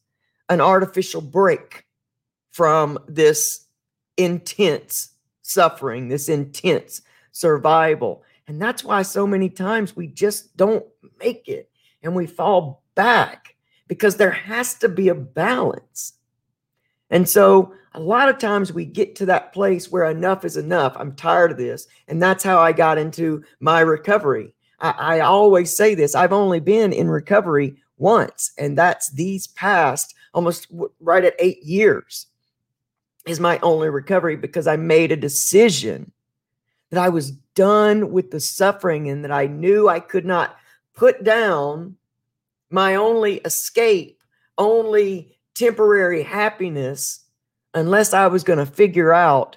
an 0.49 0.61
artificial 0.61 1.21
break 1.21 1.87
from 2.51 2.99
this 3.07 3.67
intense 4.17 5.11
suffering, 5.43 6.09
this 6.09 6.29
intense 6.29 7.01
survival. 7.31 8.25
And 8.49 8.61
that's 8.61 8.83
why 8.83 9.03
so 9.03 9.27
many 9.27 9.49
times 9.49 9.95
we 9.95 10.09
just 10.09 10.57
don't 10.57 10.85
make 11.21 11.49
it 11.49 11.71
and 12.03 12.15
we 12.15 12.27
fall 12.27 12.83
back 12.95 13.55
because 13.89 14.17
there 14.17 14.31
has 14.31 14.75
to 14.75 14.89
be 14.89 15.09
a 15.09 15.15
balance. 15.15 16.15
And 17.11 17.29
so 17.29 17.73
a 17.95 18.01
lot 18.01 18.29
of 18.29 18.39
times 18.39 18.73
we 18.73 18.85
get 18.85 19.17
to 19.17 19.27
that 19.27 19.53
place 19.53 19.91
where 19.91 20.05
enough 20.05 20.45
is 20.45 20.57
enough. 20.57 20.95
I'm 20.97 21.17
tired 21.17 21.51
of 21.51 21.57
this. 21.57 21.87
And 22.07 22.23
that's 22.23 22.45
how 22.45 22.61
I 22.61 22.73
got 22.73 22.99
into 22.99 23.43
my 23.61 23.81
recovery. 23.81 24.55
I, 24.81 24.91
I 24.91 25.21
always 25.21 25.77
say 25.77 25.95
this 25.95 26.15
I've 26.15 26.33
only 26.33 26.61
been 26.61 26.93
in 26.93 27.09
recovery 27.09 27.77
once, 27.97 28.53
and 28.59 28.79
that's 28.79 29.11
these 29.11 29.49
past 29.49 30.15
almost 30.35 30.69
right 31.01 31.25
at 31.25 31.35
eight 31.39 31.63
years 31.65 32.27
is 33.27 33.41
my 33.41 33.59
only 33.59 33.91
recovery 33.91 34.37
because 34.37 34.67
I 34.67 34.77
made 34.77 35.11
a 35.11 35.17
decision 35.17 36.13
that 36.91 37.03
I 37.03 37.09
was 37.09 37.33
done 37.55 38.13
with 38.13 38.31
the 38.31 38.41
suffering 38.41 39.09
and 39.11 39.25
that 39.25 39.33
I 39.33 39.47
knew 39.47 39.89
I 39.89 40.01
could 40.01 40.25
not 40.25 40.57
put 40.95 41.25
down 41.25 41.97
my 42.71 42.95
only 42.95 43.37
escape, 43.39 44.23
only 44.57 45.39
temporary 45.55 46.23
happiness, 46.23 47.25
unless 47.75 48.13
I 48.13 48.27
was 48.27 48.45
going 48.45 48.59
to 48.59 48.67
figure 48.67 49.13
out 49.13 49.57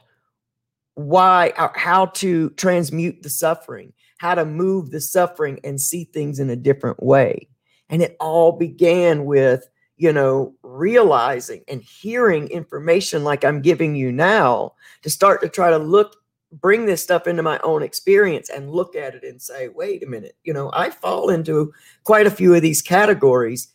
why 0.96 1.54
uh, 1.58 1.70
how 1.76 2.08
to 2.08 2.50
transmute 2.52 3.24
the 3.24 3.30
suffering 3.30 3.94
how 4.22 4.36
to 4.36 4.46
move 4.46 4.92
the 4.92 5.02
suffering 5.02 5.60
and 5.64 5.82
see 5.82 6.04
things 6.04 6.38
in 6.38 6.48
a 6.52 6.56
different 6.56 7.02
way. 7.02 7.48
And 7.90 8.04
it 8.04 8.16
all 8.20 8.52
began 8.52 9.26
with, 9.26 9.68
you 9.98 10.14
know, 10.14 10.54
realizing 10.62 11.64
and 11.68 11.82
hearing 11.82 12.48
information 12.50 13.24
like 13.24 13.44
I'm 13.44 13.64
giving 13.64 13.96
you 13.96 14.12
now 14.12 14.74
to 15.02 15.10
start 15.10 15.42
to 15.42 15.50
try 15.50 15.72
to 15.72 15.80
look, 15.80 16.18
bring 16.52 16.86
this 16.86 17.02
stuff 17.02 17.28
into 17.28 17.44
my 17.44 17.60
own 17.64 17.82
experience 17.82 18.50
and 18.50 18.72
look 18.72 18.96
at 18.96 19.16
it 19.16 19.24
and 19.24 19.42
say, 19.42 19.70
wait 19.70 20.04
a 20.04 20.08
minute, 20.08 20.36
you 20.44 20.54
know, 20.54 20.70
I 20.74 20.90
fall 20.90 21.30
into 21.30 21.74
quite 22.04 22.28
a 22.28 22.32
few 22.32 22.54
of 22.54 22.62
these 22.62 22.82
categories. 22.82 23.70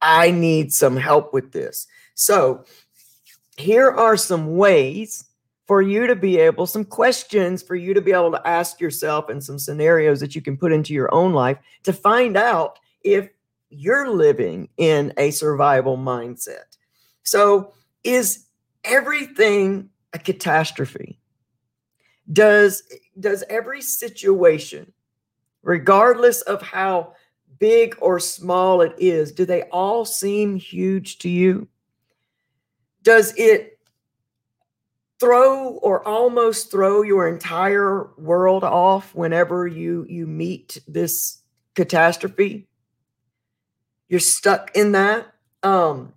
I 0.00 0.30
need 0.30 0.72
some 0.72 0.96
help 0.96 1.32
with 1.32 1.52
this. 1.52 1.86
So 2.14 2.64
here 3.56 3.90
are 3.90 4.16
some 4.16 4.56
ways 4.56 5.24
for 5.66 5.80
you 5.80 6.06
to 6.06 6.16
be 6.16 6.38
able, 6.38 6.66
some 6.66 6.84
questions 6.84 7.62
for 7.62 7.74
you 7.74 7.94
to 7.94 8.00
be 8.00 8.12
able 8.12 8.30
to 8.32 8.46
ask 8.46 8.80
yourself 8.80 9.28
and 9.28 9.42
some 9.42 9.58
scenarios 9.58 10.20
that 10.20 10.34
you 10.34 10.42
can 10.42 10.56
put 10.56 10.72
into 10.72 10.92
your 10.92 11.12
own 11.14 11.32
life 11.32 11.58
to 11.84 11.92
find 11.92 12.36
out 12.36 12.78
if 13.02 13.28
you're 13.70 14.08
living 14.08 14.68
in 14.76 15.12
a 15.16 15.30
survival 15.30 15.96
mindset. 15.96 16.76
So, 17.22 17.72
is 18.02 18.44
everything 18.84 19.88
a 20.12 20.18
catastrophe? 20.18 21.18
Does 22.32 22.82
does 23.20 23.44
every 23.50 23.82
situation, 23.82 24.92
regardless 25.62 26.40
of 26.42 26.62
how 26.62 27.14
big 27.58 27.96
or 28.00 28.18
small 28.18 28.80
it 28.80 28.94
is, 28.98 29.32
do 29.32 29.44
they 29.44 29.62
all 29.64 30.04
seem 30.04 30.56
huge 30.56 31.18
to 31.18 31.28
you? 31.28 31.68
Does 33.02 33.34
it 33.36 33.78
throw 35.20 35.68
or 35.76 36.06
almost 36.06 36.70
throw 36.70 37.02
your 37.02 37.28
entire 37.28 38.08
world 38.16 38.64
off 38.64 39.14
whenever 39.14 39.66
you 39.66 40.06
you 40.08 40.26
meet 40.26 40.80
this 40.88 41.42
catastrophe? 41.74 42.66
You're 44.08 44.20
stuck 44.20 44.70
in 44.74 44.92
that. 44.92 45.26
Um 45.62 46.14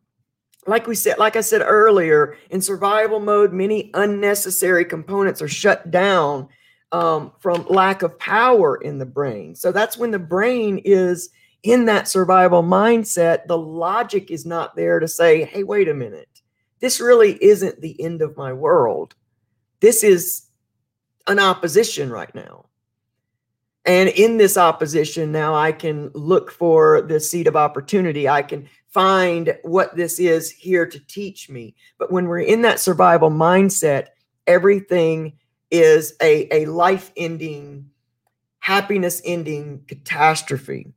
like 0.67 0.85
we 0.85 0.95
said, 0.95 1.17
like 1.17 1.35
I 1.35 1.41
said 1.41 1.61
earlier, 1.63 2.37
in 2.49 2.61
survival 2.61 3.19
mode, 3.19 3.53
many 3.53 3.89
unnecessary 3.93 4.83
components 4.85 5.41
are 5.41 5.47
shut 5.47 5.89
down 5.89 6.49
um, 6.91 7.31
from 7.39 7.65
lack 7.69 8.01
of 8.01 8.19
power 8.19 8.75
in 8.75 8.97
the 8.97 9.05
brain. 9.05 9.55
So 9.55 9.71
that's 9.71 9.97
when 9.97 10.11
the 10.11 10.19
brain 10.19 10.81
is 10.83 11.29
in 11.63 11.85
that 11.85 12.07
survival 12.07 12.63
mindset. 12.63 13.47
The 13.47 13.57
logic 13.57 14.29
is 14.29 14.45
not 14.45 14.75
there 14.75 14.99
to 14.99 15.07
say, 15.07 15.45
hey, 15.45 15.63
wait 15.63 15.87
a 15.87 15.93
minute, 15.93 16.41
this 16.79 16.99
really 16.99 17.41
isn't 17.41 17.81
the 17.81 17.99
end 18.01 18.21
of 18.21 18.37
my 18.37 18.51
world. 18.53 19.15
This 19.79 20.03
is 20.03 20.47
an 21.27 21.39
opposition 21.39 22.09
right 22.09 22.33
now. 22.35 22.65
And 23.85 24.09
in 24.09 24.35
this 24.35 24.57
opposition, 24.57 25.31
now 25.31 25.55
I 25.55 25.71
can 25.71 26.11
look 26.13 26.51
for 26.51 27.01
the 27.01 27.21
seed 27.21 27.47
of 27.47 27.55
opportunity. 27.55 28.27
I 28.27 28.41
can 28.41 28.67
find 28.89 29.57
what 29.63 29.95
this 29.95 30.19
is 30.19 30.49
here 30.49 30.85
to 30.85 30.99
teach 31.07 31.49
me. 31.49 31.75
But 31.97 32.11
when 32.11 32.27
we're 32.27 32.39
in 32.39 32.61
that 32.63 32.79
survival 32.79 33.29
mindset, 33.29 34.07
everything 34.45 35.33
is 35.71 36.13
a, 36.21 36.47
a 36.55 36.65
life 36.65 37.11
ending, 37.17 37.89
happiness 38.59 39.21
ending 39.25 39.83
catastrophe. 39.87 40.93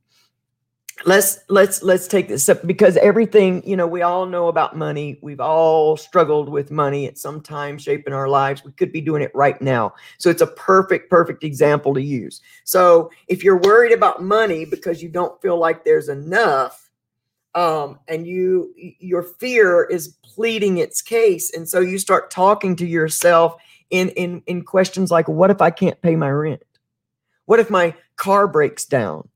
Let's 1.03 1.39
let's 1.49 1.81
let's 1.81 2.07
take 2.07 2.27
this 2.27 2.47
up 2.47 2.65
because 2.67 2.95
everything 2.97 3.67
you 3.67 3.75
know 3.75 3.87
we 3.87 4.03
all 4.03 4.27
know 4.27 4.49
about 4.49 4.77
money. 4.77 5.17
We've 5.23 5.39
all 5.39 5.97
struggled 5.97 6.47
with 6.47 6.69
money 6.69 7.07
at 7.07 7.17
some 7.17 7.41
time 7.41 7.79
shape 7.79 8.05
in 8.05 8.13
our 8.13 8.27
lives. 8.27 8.63
We 8.63 8.71
could 8.73 8.91
be 8.91 9.01
doing 9.01 9.23
it 9.23 9.31
right 9.33 9.59
now. 9.63 9.93
So 10.19 10.29
it's 10.29 10.43
a 10.43 10.47
perfect 10.47 11.09
perfect 11.09 11.43
example 11.43 11.95
to 11.95 12.01
use. 12.03 12.41
So 12.65 13.09
if 13.27 13.43
you're 13.43 13.57
worried 13.57 13.93
about 13.93 14.21
money 14.21 14.63
because 14.63 15.01
you 15.01 15.09
don't 15.09 15.41
feel 15.41 15.57
like 15.57 15.83
there's 15.83 16.07
enough 16.07 16.90
um, 17.55 17.99
and 18.07 18.25
you 18.25 18.73
your 18.75 19.23
fear 19.23 19.83
is 19.83 20.15
pleading 20.23 20.77
its 20.77 21.01
case 21.01 21.53
and 21.53 21.67
so 21.67 21.79
you 21.79 21.97
start 21.97 22.31
talking 22.31 22.75
to 22.75 22.85
yourself 22.85 23.55
in 23.89 24.09
in 24.09 24.41
in 24.47 24.63
questions 24.63 25.11
like 25.11 25.27
what 25.27 25.51
if 25.51 25.61
i 25.61 25.69
can't 25.69 26.01
pay 26.01 26.15
my 26.15 26.29
rent 26.29 26.63
what 27.45 27.59
if 27.59 27.69
my 27.69 27.93
car 28.15 28.47
breaks 28.47 28.85
down 28.85 29.27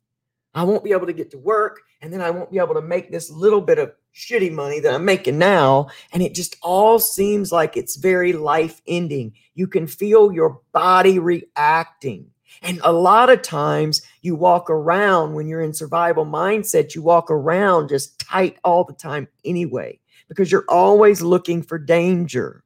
I 0.56 0.64
won't 0.64 0.84
be 0.84 0.94
able 0.94 1.06
to 1.06 1.14
get 1.14 1.30
to 1.32 1.38
work. 1.38 1.82
And 2.02 2.12
then 2.12 2.22
I 2.22 2.32
won't 2.32 2.52
be 2.52 2.60
able 2.60 2.76
to 2.76 2.82
make 2.82 3.12
this 3.12 3.30
little 3.30 3.62
bit 3.62 3.78
of 3.78 3.94
shitty 4.16 4.52
money 4.52 4.80
that 4.80 4.94
I'm 4.94 5.06
making 5.06 5.38
now. 5.38 5.90
And 6.14 6.24
it 6.24 6.34
just 6.34 6.56
all 6.62 6.98
seems 6.98 7.52
like 7.52 7.76
it's 7.76 7.98
very 7.98 8.34
life 8.34 8.82
ending. 8.88 9.34
You 9.54 9.68
can 9.68 9.86
feel 9.86 10.32
your 10.32 10.62
body 10.72 11.20
reacting. 11.20 12.32
And 12.62 12.80
a 12.84 12.94
lot 12.94 13.30
of 13.30 13.42
times 13.42 14.02
you 14.26 14.36
walk 14.36 14.70
around 14.70 15.34
when 15.34 15.48
you're 15.48 15.62
in 15.62 15.74
survival 15.74 16.26
mindset, 16.26 16.96
you 16.96 17.02
walk 17.02 17.30
around 17.30 17.90
just 17.90 18.20
tight 18.20 18.58
all 18.64 18.84
the 18.84 18.94
time 18.94 19.28
anyway, 19.46 20.00
because 20.28 20.52
you're 20.52 20.66
always 20.68 21.22
looking 21.22 21.62
for 21.62 21.78
danger. 21.78 22.64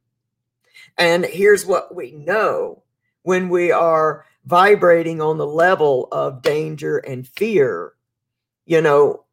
And 0.98 1.26
here's 1.26 1.66
what 1.66 1.94
we 1.94 2.12
know 2.12 2.84
when 3.24 3.50
we 3.50 3.72
are 3.72 4.26
vibrating 4.46 5.22
on 5.22 5.38
the 5.38 5.46
level 5.46 6.08
of 6.12 6.42
danger 6.42 6.98
and 6.98 7.28
fear, 7.28 7.94
you 8.66 8.82
know, 8.82 9.26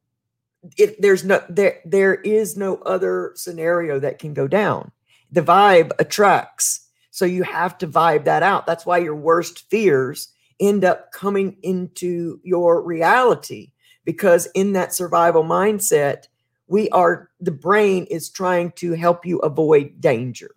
if 0.77 0.99
there's 0.99 1.25
no 1.25 1.41
there 1.49 1.81
there 1.85 2.15
is 2.15 2.57
no 2.57 2.77
other 2.79 3.33
scenario 3.37 4.01
that 4.01 4.19
can 4.19 4.35
go 4.35 4.49
down. 4.49 4.91
The 5.31 5.43
vibe 5.43 5.93
attracts. 5.99 6.89
So 7.11 7.25
you 7.25 7.45
have 7.45 7.79
to 7.79 7.87
vibe 7.87 8.25
that 8.25 8.43
out. 8.43 8.67
That's 8.67 8.85
why 8.85 8.99
your 8.99 9.15
worst 9.15 9.71
fears 9.71 10.29
end 10.61 10.85
up 10.85 11.13
coming 11.13 11.57
into 11.63 12.41
your 12.43 12.83
reality 12.83 13.73
because 14.05 14.47
in 14.55 14.73
that 14.73 14.95
survival 14.95 15.45
mindset, 15.45 16.25
we 16.69 16.89
are 16.91 17.31
the 17.41 17.51
brain 17.51 18.07
is 18.11 18.29
trying 18.29 18.73
to 18.73 18.93
help 18.93 19.27
you 19.27 19.39
avoid 19.39 20.01
danger. 20.01 20.51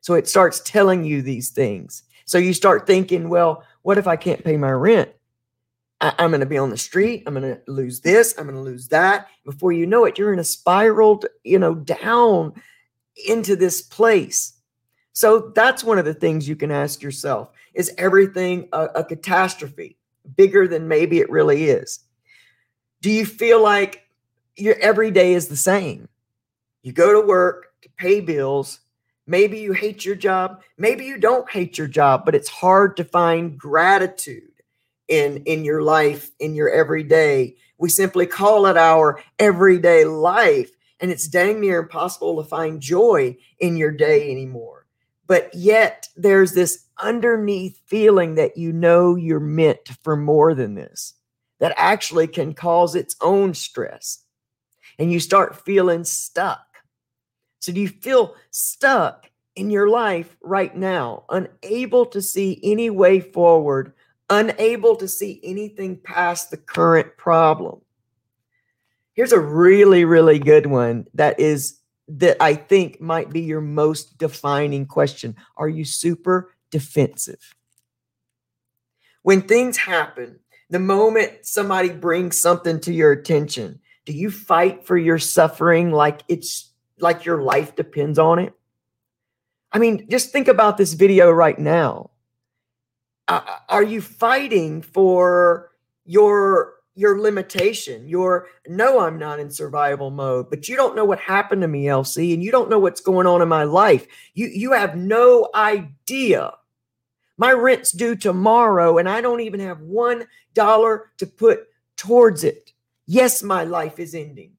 So 0.00 0.14
it 0.14 0.28
starts 0.28 0.60
telling 0.60 1.04
you 1.04 1.22
these 1.22 1.50
things. 1.50 2.04
So 2.24 2.38
you 2.38 2.52
start 2.52 2.86
thinking, 2.86 3.28
well, 3.28 3.64
what 3.82 3.98
if 3.98 4.06
I 4.06 4.16
can't 4.16 4.42
pay 4.42 4.56
my 4.56 4.70
rent? 4.70 5.10
I, 6.00 6.12
am 6.18 6.30
going 6.30 6.40
to 6.40 6.46
be 6.46 6.58
on 6.58 6.70
the 6.70 6.76
street. 6.76 7.22
I'm 7.26 7.34
going 7.34 7.54
to 7.54 7.60
lose 7.66 8.00
this. 8.00 8.34
I'm 8.36 8.44
going 8.44 8.56
to 8.56 8.62
lose 8.62 8.88
that. 8.88 9.28
Before 9.44 9.72
you 9.72 9.86
know 9.86 10.04
it, 10.04 10.18
you're 10.18 10.32
in 10.32 10.38
a 10.38 10.44
spiraled, 10.44 11.26
you 11.42 11.58
know, 11.58 11.74
down 11.74 12.52
into 13.26 13.56
this 13.56 13.80
place. 13.80 14.52
So 15.12 15.52
that's 15.54 15.82
one 15.82 15.98
of 15.98 16.04
the 16.04 16.14
things 16.14 16.48
you 16.48 16.56
can 16.56 16.70
ask 16.70 17.00
yourself 17.00 17.50
is 17.76 17.92
everything 17.96 18.68
a, 18.72 18.86
a 18.96 19.04
catastrophe 19.04 19.96
bigger 20.36 20.66
than 20.66 20.88
maybe 20.88 21.20
it 21.20 21.30
really 21.30 21.66
is? 21.66 22.00
Do 23.02 23.10
you 23.10 23.24
feel 23.24 23.62
like 23.62 24.08
your 24.56 24.74
every 24.80 25.12
day 25.12 25.34
is 25.34 25.46
the 25.46 25.56
same? 25.56 26.08
You 26.82 26.92
go 26.92 27.20
to 27.20 27.26
work 27.26 27.72
to 27.82 27.88
pay 27.96 28.20
bills, 28.20 28.80
Maybe 29.26 29.58
you 29.58 29.72
hate 29.72 30.04
your 30.04 30.14
job. 30.14 30.62
Maybe 30.78 31.04
you 31.04 31.18
don't 31.18 31.50
hate 31.50 31.76
your 31.76 31.88
job, 31.88 32.24
but 32.24 32.34
it's 32.34 32.48
hard 32.48 32.96
to 32.96 33.04
find 33.04 33.58
gratitude 33.58 34.52
in 35.08 35.38
in 35.44 35.64
your 35.64 35.82
life 35.82 36.30
in 36.38 36.54
your 36.54 36.70
everyday. 36.70 37.56
We 37.78 37.88
simply 37.88 38.26
call 38.26 38.66
it 38.66 38.76
our 38.76 39.20
everyday 39.38 40.04
life, 40.04 40.70
and 41.00 41.10
it's 41.10 41.26
dang 41.26 41.60
near 41.60 41.80
impossible 41.80 42.40
to 42.40 42.48
find 42.48 42.80
joy 42.80 43.36
in 43.58 43.76
your 43.76 43.90
day 43.90 44.30
anymore. 44.30 44.75
But 45.26 45.52
yet 45.54 46.08
there's 46.16 46.52
this 46.52 46.84
underneath 46.98 47.80
feeling 47.86 48.36
that 48.36 48.56
you 48.56 48.72
know 48.72 49.16
you're 49.16 49.40
meant 49.40 49.88
for 50.02 50.16
more 50.16 50.54
than 50.54 50.74
this, 50.74 51.14
that 51.58 51.74
actually 51.76 52.26
can 52.28 52.54
cause 52.54 52.94
its 52.94 53.16
own 53.20 53.54
stress. 53.54 54.24
And 54.98 55.12
you 55.12 55.20
start 55.20 55.64
feeling 55.64 56.04
stuck 56.04 56.66
so, 57.66 57.72
do 57.72 57.80
you 57.80 57.88
feel 57.88 58.36
stuck 58.52 59.28
in 59.56 59.70
your 59.70 59.88
life 59.88 60.36
right 60.40 60.72
now, 60.76 61.24
unable 61.28 62.06
to 62.06 62.22
see 62.22 62.60
any 62.62 62.90
way 62.90 63.18
forward, 63.18 63.92
unable 64.30 64.94
to 64.94 65.08
see 65.08 65.40
anything 65.42 65.96
past 65.96 66.52
the 66.52 66.58
current 66.58 67.16
problem? 67.16 67.80
Here's 69.14 69.32
a 69.32 69.40
really, 69.40 70.04
really 70.04 70.38
good 70.38 70.66
one 70.66 71.06
that 71.14 71.40
is 71.40 71.80
that 72.08 72.36
I 72.40 72.54
think 72.54 73.00
might 73.00 73.30
be 73.30 73.40
your 73.40 73.60
most 73.60 74.18
defining 74.18 74.86
question. 74.86 75.36
Are 75.56 75.68
you 75.68 75.84
super 75.84 76.54
defensive? 76.70 77.54
When 79.22 79.42
things 79.42 79.76
happen, 79.76 80.38
the 80.70 80.78
moment 80.78 81.32
somebody 81.42 81.90
brings 81.90 82.38
something 82.38 82.80
to 82.80 82.92
your 82.92 83.12
attention, 83.12 83.80
do 84.04 84.12
you 84.12 84.30
fight 84.30 84.86
for 84.86 84.96
your 84.96 85.18
suffering 85.18 85.90
like 85.90 86.22
it's 86.28 86.72
like 86.98 87.24
your 87.24 87.42
life 87.42 87.74
depends 87.74 88.18
on 88.18 88.38
it? 88.38 88.52
I 89.72 89.78
mean, 89.78 90.08
just 90.08 90.30
think 90.30 90.48
about 90.48 90.76
this 90.76 90.94
video 90.94 91.30
right 91.30 91.58
now. 91.58 92.10
Uh, 93.28 93.40
are 93.68 93.82
you 93.82 94.00
fighting 94.00 94.80
for 94.80 95.72
your 96.04 96.75
your 96.96 97.20
limitation. 97.20 98.08
Your 98.08 98.48
no 98.66 98.98
i'm 98.98 99.18
not 99.18 99.38
in 99.38 99.50
survival 99.50 100.10
mode 100.10 100.50
but 100.50 100.68
you 100.68 100.74
don't 100.74 100.96
know 100.96 101.04
what 101.04 101.20
happened 101.20 101.62
to 101.62 101.68
me 101.68 101.84
lc 101.84 102.34
and 102.34 102.42
you 102.42 102.50
don't 102.50 102.70
know 102.70 102.78
what's 102.78 103.00
going 103.00 103.26
on 103.26 103.42
in 103.42 103.48
my 103.48 103.62
life. 103.62 104.06
You 104.34 104.48
you 104.48 104.72
have 104.72 104.96
no 104.96 105.48
idea. 105.54 106.52
My 107.38 107.52
rent's 107.52 107.92
due 107.92 108.16
tomorrow 108.16 108.98
and 108.98 109.08
i 109.08 109.20
don't 109.20 109.40
even 109.40 109.60
have 109.60 109.80
one 109.80 110.26
dollar 110.54 111.12
to 111.18 111.26
put 111.26 111.68
towards 111.96 112.42
it. 112.42 112.72
Yes 113.06 113.42
my 113.42 113.64
life 113.64 113.98
is 113.98 114.14
ending. 114.14 114.52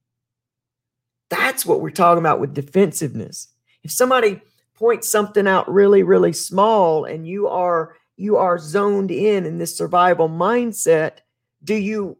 That's 1.28 1.66
what 1.66 1.80
we're 1.80 1.90
talking 1.90 2.20
about 2.20 2.40
with 2.40 2.54
defensiveness. 2.54 3.48
If 3.82 3.90
somebody 3.90 4.40
points 4.74 5.08
something 5.08 5.46
out 5.46 5.70
really, 5.70 6.04
really 6.04 6.32
small 6.32 7.04
and 7.04 7.26
you 7.26 7.48
are 7.48 7.96
you 8.16 8.36
are 8.36 8.58
zoned 8.58 9.10
in 9.10 9.44
in 9.44 9.58
this 9.58 9.76
survival 9.76 10.28
mindset, 10.28 11.18
do 11.64 11.74
you 11.74 12.16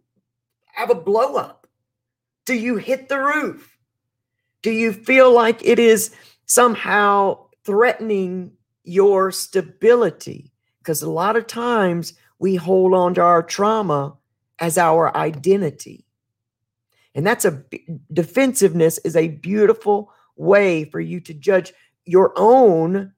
have 0.78 0.90
a 0.90 0.94
blow 0.94 1.34
up? 1.34 1.66
Do 2.46 2.54
you 2.54 2.76
hit 2.76 3.08
the 3.08 3.18
roof? 3.18 3.76
Do 4.62 4.70
you 4.70 4.92
feel 4.92 5.32
like 5.32 5.64
it 5.64 5.80
is 5.80 6.14
somehow 6.46 7.46
threatening 7.64 8.52
your 8.84 9.32
stability? 9.32 10.52
Because 10.78 11.02
a 11.02 11.10
lot 11.10 11.36
of 11.36 11.48
times 11.48 12.14
we 12.38 12.54
hold 12.54 12.94
on 12.94 13.14
to 13.14 13.20
our 13.22 13.42
trauma 13.42 14.16
as 14.60 14.78
our 14.78 15.14
identity. 15.16 16.06
And 17.12 17.26
that's 17.26 17.44
a 17.44 17.64
defensiveness 18.12 18.98
is 18.98 19.16
a 19.16 19.28
beautiful 19.28 20.12
way 20.36 20.84
for 20.84 21.00
you 21.00 21.18
to 21.22 21.34
judge 21.34 21.72
your 22.04 22.32
own 22.36 23.12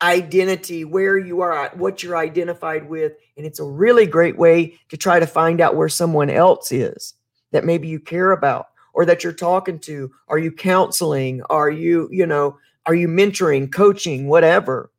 identity, 0.00 0.84
where 0.84 1.18
you 1.18 1.40
are 1.40 1.52
at, 1.52 1.76
what 1.76 2.02
you're 2.02 2.16
identified 2.16 2.88
with. 2.88 3.12
And 3.36 3.44
it's 3.44 3.58
a 3.58 3.64
really 3.64 4.06
great 4.06 4.38
way 4.38 4.78
to 4.90 4.96
try 4.96 5.18
to 5.18 5.26
find 5.26 5.60
out 5.60 5.76
where 5.76 5.88
someone 5.88 6.30
else 6.30 6.70
is 6.72 7.14
that 7.52 7.64
maybe 7.64 7.88
you 7.88 7.98
care 7.98 8.32
about 8.32 8.66
or 8.94 9.04
that 9.06 9.24
you're 9.24 9.32
talking 9.32 9.78
to. 9.80 10.10
Are 10.28 10.38
you 10.38 10.52
counseling? 10.52 11.42
Are 11.50 11.70
you, 11.70 12.08
you 12.12 12.26
know, 12.26 12.58
are 12.86 12.94
you 12.94 13.08
mentoring, 13.08 13.72
coaching, 13.72 14.28
whatever? 14.28 14.90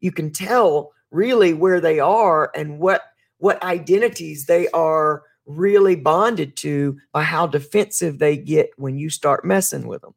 You 0.00 0.12
can 0.12 0.30
tell 0.30 0.92
really 1.10 1.54
where 1.54 1.80
they 1.80 2.00
are 2.00 2.50
and 2.54 2.78
what 2.78 3.02
what 3.38 3.62
identities 3.62 4.46
they 4.46 4.68
are 4.68 5.22
really 5.46 5.96
bonded 5.96 6.56
to 6.56 6.98
by 7.12 7.22
how 7.22 7.46
defensive 7.46 8.18
they 8.18 8.36
get 8.36 8.70
when 8.76 8.96
you 8.96 9.10
start 9.10 9.44
messing 9.44 9.86
with 9.86 10.00
them. 10.00 10.14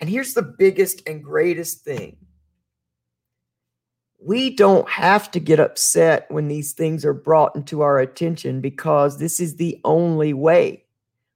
And 0.00 0.08
here's 0.08 0.34
the 0.34 0.42
biggest 0.42 1.06
and 1.06 1.22
greatest 1.22 1.84
thing 1.84 2.16
we 4.26 4.50
don't 4.50 4.88
have 4.88 5.30
to 5.30 5.38
get 5.38 5.60
upset 5.60 6.26
when 6.30 6.48
these 6.48 6.72
things 6.72 7.04
are 7.04 7.14
brought 7.14 7.54
into 7.54 7.80
our 7.80 8.00
attention 8.00 8.60
because 8.60 9.18
this 9.18 9.38
is 9.38 9.54
the 9.54 9.80
only 9.84 10.32
way 10.32 10.84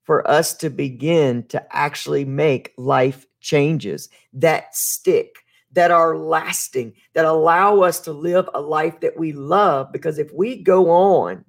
for 0.03 0.29
us 0.29 0.55
to 0.55 0.69
begin 0.69 1.45
to 1.45 1.65
actually 1.77 2.25
make 2.25 2.75
life 2.77 3.27
changes 3.41 4.09
that 4.33 4.75
stick, 4.75 5.37
that 5.71 5.93
are 5.93 6.17
lasting, 6.17 6.93
that 7.13 7.25
allow 7.25 7.81
us 7.81 8.01
to 8.01 8.13
live 8.13 8.51
a 8.55 8.61
life 8.61 8.99
that 8.99 9.17
we 9.17 9.33
love. 9.33 9.93
Because 9.93 10.19
if 10.19 10.33
we 10.33 10.61
go 10.61 10.91
on 10.91 11.45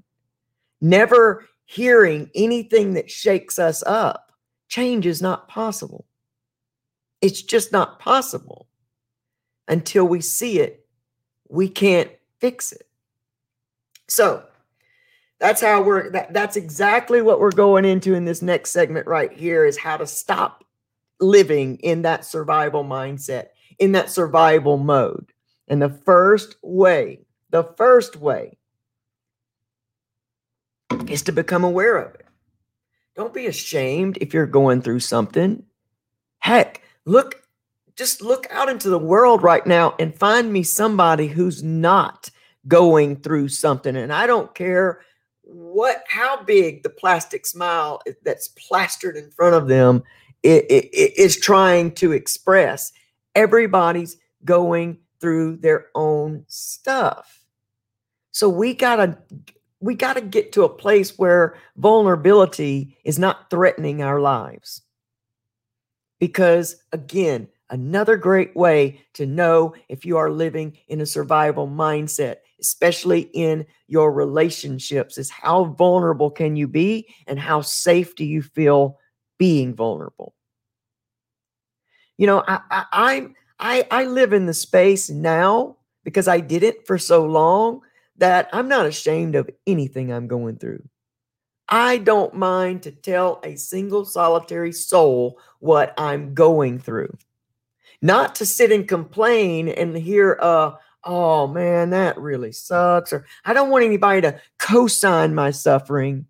never 0.79 1.47
hearing 1.65 2.29
anything 2.35 2.93
that 2.93 3.09
shakes 3.09 3.57
us 3.57 3.81
up, 3.87 4.31
change 4.67 5.07
is 5.07 5.23
not 5.23 5.47
possible. 5.47 6.05
It's 7.19 7.41
just 7.41 7.71
not 7.71 7.99
possible 7.99 8.67
until 9.67 10.07
we 10.07 10.21
see 10.21 10.59
it. 10.59 10.80
We 11.51 11.67
can't 11.67 12.09
fix 12.39 12.71
it. 12.71 12.87
So 14.07 14.43
that's 15.39 15.61
how 15.61 15.81
we're 15.83 16.09
that, 16.11 16.33
that's 16.33 16.55
exactly 16.55 17.21
what 17.21 17.39
we're 17.39 17.51
going 17.51 17.83
into 17.83 18.13
in 18.13 18.25
this 18.25 18.41
next 18.41 18.71
segment 18.71 19.05
right 19.05 19.31
here 19.31 19.65
is 19.65 19.77
how 19.77 19.97
to 19.97 20.07
stop 20.07 20.63
living 21.19 21.77
in 21.77 22.03
that 22.03 22.25
survival 22.25 22.83
mindset, 22.83 23.47
in 23.79 23.91
that 23.91 24.09
survival 24.09 24.77
mode. 24.77 25.31
And 25.67 25.81
the 25.81 25.89
first 25.89 26.55
way, 26.61 27.19
the 27.49 27.63
first 27.75 28.15
way 28.15 28.57
is 31.07 31.21
to 31.23 31.31
become 31.31 31.63
aware 31.63 31.97
of 31.97 32.15
it. 32.15 32.25
Don't 33.15 33.33
be 33.33 33.47
ashamed 33.47 34.17
if 34.21 34.33
you're 34.33 34.45
going 34.45 34.81
through 34.81 35.01
something. 35.01 35.63
Heck, 36.39 36.81
look, 37.05 37.40
just 38.01 38.23
look 38.23 38.47
out 38.49 38.67
into 38.67 38.89
the 38.89 38.97
world 38.97 39.43
right 39.43 39.67
now 39.67 39.93
and 39.99 40.17
find 40.17 40.51
me 40.51 40.63
somebody 40.63 41.27
who's 41.27 41.61
not 41.61 42.31
going 42.67 43.15
through 43.15 43.47
something. 43.47 43.95
And 43.95 44.11
I 44.11 44.25
don't 44.25 44.55
care 44.55 45.01
what, 45.43 46.03
how 46.07 46.41
big 46.41 46.81
the 46.81 46.89
plastic 46.89 47.45
smile 47.45 48.01
that's 48.23 48.47
plastered 48.47 49.17
in 49.17 49.29
front 49.29 49.53
of 49.53 49.67
them 49.67 50.01
is 50.41 51.37
trying 51.37 51.91
to 51.91 52.11
express. 52.11 52.91
Everybody's 53.35 54.17
going 54.43 54.97
through 55.19 55.57
their 55.57 55.89
own 55.93 56.43
stuff. 56.47 57.43
So 58.31 58.49
we 58.49 58.73
got 58.73 58.95
to 58.95 59.15
we 59.79 59.93
got 59.93 60.13
to 60.13 60.21
get 60.21 60.53
to 60.53 60.63
a 60.63 60.69
place 60.69 61.19
where 61.19 61.55
vulnerability 61.77 62.97
is 63.03 63.19
not 63.19 63.51
threatening 63.51 64.01
our 64.01 64.19
lives. 64.19 64.81
Because 66.19 66.77
again, 66.91 67.47
another 67.71 68.17
great 68.17 68.55
way 68.55 69.01
to 69.13 69.25
know 69.25 69.73
if 69.89 70.05
you 70.05 70.17
are 70.17 70.29
living 70.29 70.77
in 70.87 71.01
a 71.01 71.05
survival 71.05 71.67
mindset, 71.67 72.37
especially 72.59 73.21
in 73.33 73.65
your 73.87 74.11
relationships, 74.11 75.17
is 75.17 75.29
how 75.29 75.63
vulnerable 75.63 76.29
can 76.29 76.55
you 76.55 76.67
be 76.67 77.07
and 77.25 77.39
how 77.39 77.61
safe 77.61 78.15
do 78.15 78.25
you 78.25 78.41
feel 78.41 78.99
being 79.39 79.73
vulnerable? 79.73 80.35
You 82.17 82.27
know, 82.27 82.43
I, 82.47 82.59
I, 82.69 82.85
I, 82.91 83.27
I, 83.59 83.87
I 83.89 84.05
live 84.05 84.33
in 84.33 84.45
the 84.45 84.53
space 84.53 85.09
now 85.09 85.77
because 86.03 86.27
I 86.27 86.39
did 86.39 86.61
it 86.61 86.85
for 86.85 86.97
so 86.97 87.25
long 87.25 87.81
that 88.17 88.49
I'm 88.53 88.67
not 88.67 88.85
ashamed 88.85 89.35
of 89.35 89.49
anything 89.65 90.11
I'm 90.11 90.27
going 90.27 90.57
through. 90.57 90.83
I 91.69 91.97
don't 91.97 92.33
mind 92.35 92.83
to 92.83 92.91
tell 92.91 93.39
a 93.43 93.55
single 93.55 94.03
solitary 94.03 94.73
soul 94.73 95.39
what 95.59 95.93
I'm 95.97 96.33
going 96.33 96.79
through. 96.79 97.17
Not 98.01 98.35
to 98.35 98.45
sit 98.45 98.71
and 98.71 98.87
complain 98.87 99.67
and 99.69 99.95
hear, 99.95 100.37
uh, 100.41 100.71
oh 101.03 101.47
man, 101.47 101.91
that 101.91 102.17
really 102.17 102.51
sucks. 102.51 103.13
Or 103.13 103.25
I 103.45 103.53
don't 103.53 103.69
want 103.69 103.85
anybody 103.85 104.21
to 104.21 104.39
co 104.59 104.87
sign 104.87 105.35
my 105.35 105.51
suffering. 105.51 106.25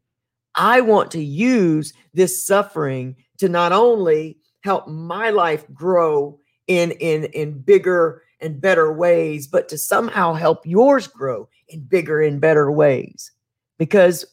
I 0.55 0.81
want 0.81 1.11
to 1.11 1.23
use 1.23 1.93
this 2.13 2.45
suffering 2.45 3.15
to 3.37 3.47
not 3.47 3.71
only 3.71 4.37
help 4.63 4.87
my 4.87 5.29
life 5.29 5.65
grow 5.73 6.39
in, 6.67 6.91
in, 6.91 7.25
in 7.25 7.59
bigger 7.59 8.23
and 8.41 8.59
better 8.59 8.91
ways, 8.91 9.47
but 9.47 9.69
to 9.69 9.77
somehow 9.77 10.33
help 10.33 10.65
yours 10.65 11.07
grow 11.07 11.47
in 11.69 11.81
bigger 11.81 12.21
and 12.21 12.41
better 12.41 12.71
ways. 12.71 13.31
Because 13.77 14.25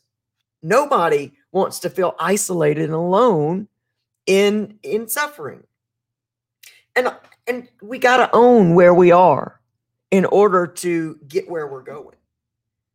nobody 0.63 1.33
wants 1.53 1.79
to 1.81 1.91
feel 1.91 2.15
isolated 2.19 2.85
and 2.85 2.95
alone 2.95 3.69
in 4.27 4.79
in 4.83 5.09
suffering. 5.09 5.63
And 6.95 7.13
and 7.49 7.69
we 7.83 7.99
got 7.99 8.19
to 8.19 8.31
own 8.33 8.75
where 8.75 8.95
we 8.95 9.11
are 9.11 9.61
in 10.11 10.25
order 10.27 10.67
to 10.67 11.19
get 11.29 11.51
where 11.51 11.67
we're 11.67 11.83
going. 11.83 12.17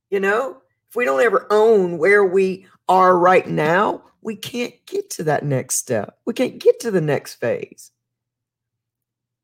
You 0.09 0.19
know, 0.19 0.61
if 0.89 0.95
we 0.95 1.05
don't 1.05 1.21
ever 1.21 1.47
own 1.49 1.97
where 1.97 2.23
we 2.25 2.67
are 2.87 3.17
right 3.17 3.47
now, 3.47 4.03
we 4.21 4.35
can't 4.35 4.73
get 4.85 5.09
to 5.11 5.23
that 5.23 5.43
next 5.43 5.75
step. 5.75 6.17
We 6.25 6.33
can't 6.33 6.59
get 6.59 6.79
to 6.81 6.91
the 6.91 7.01
next 7.01 7.35
phase. 7.35 7.91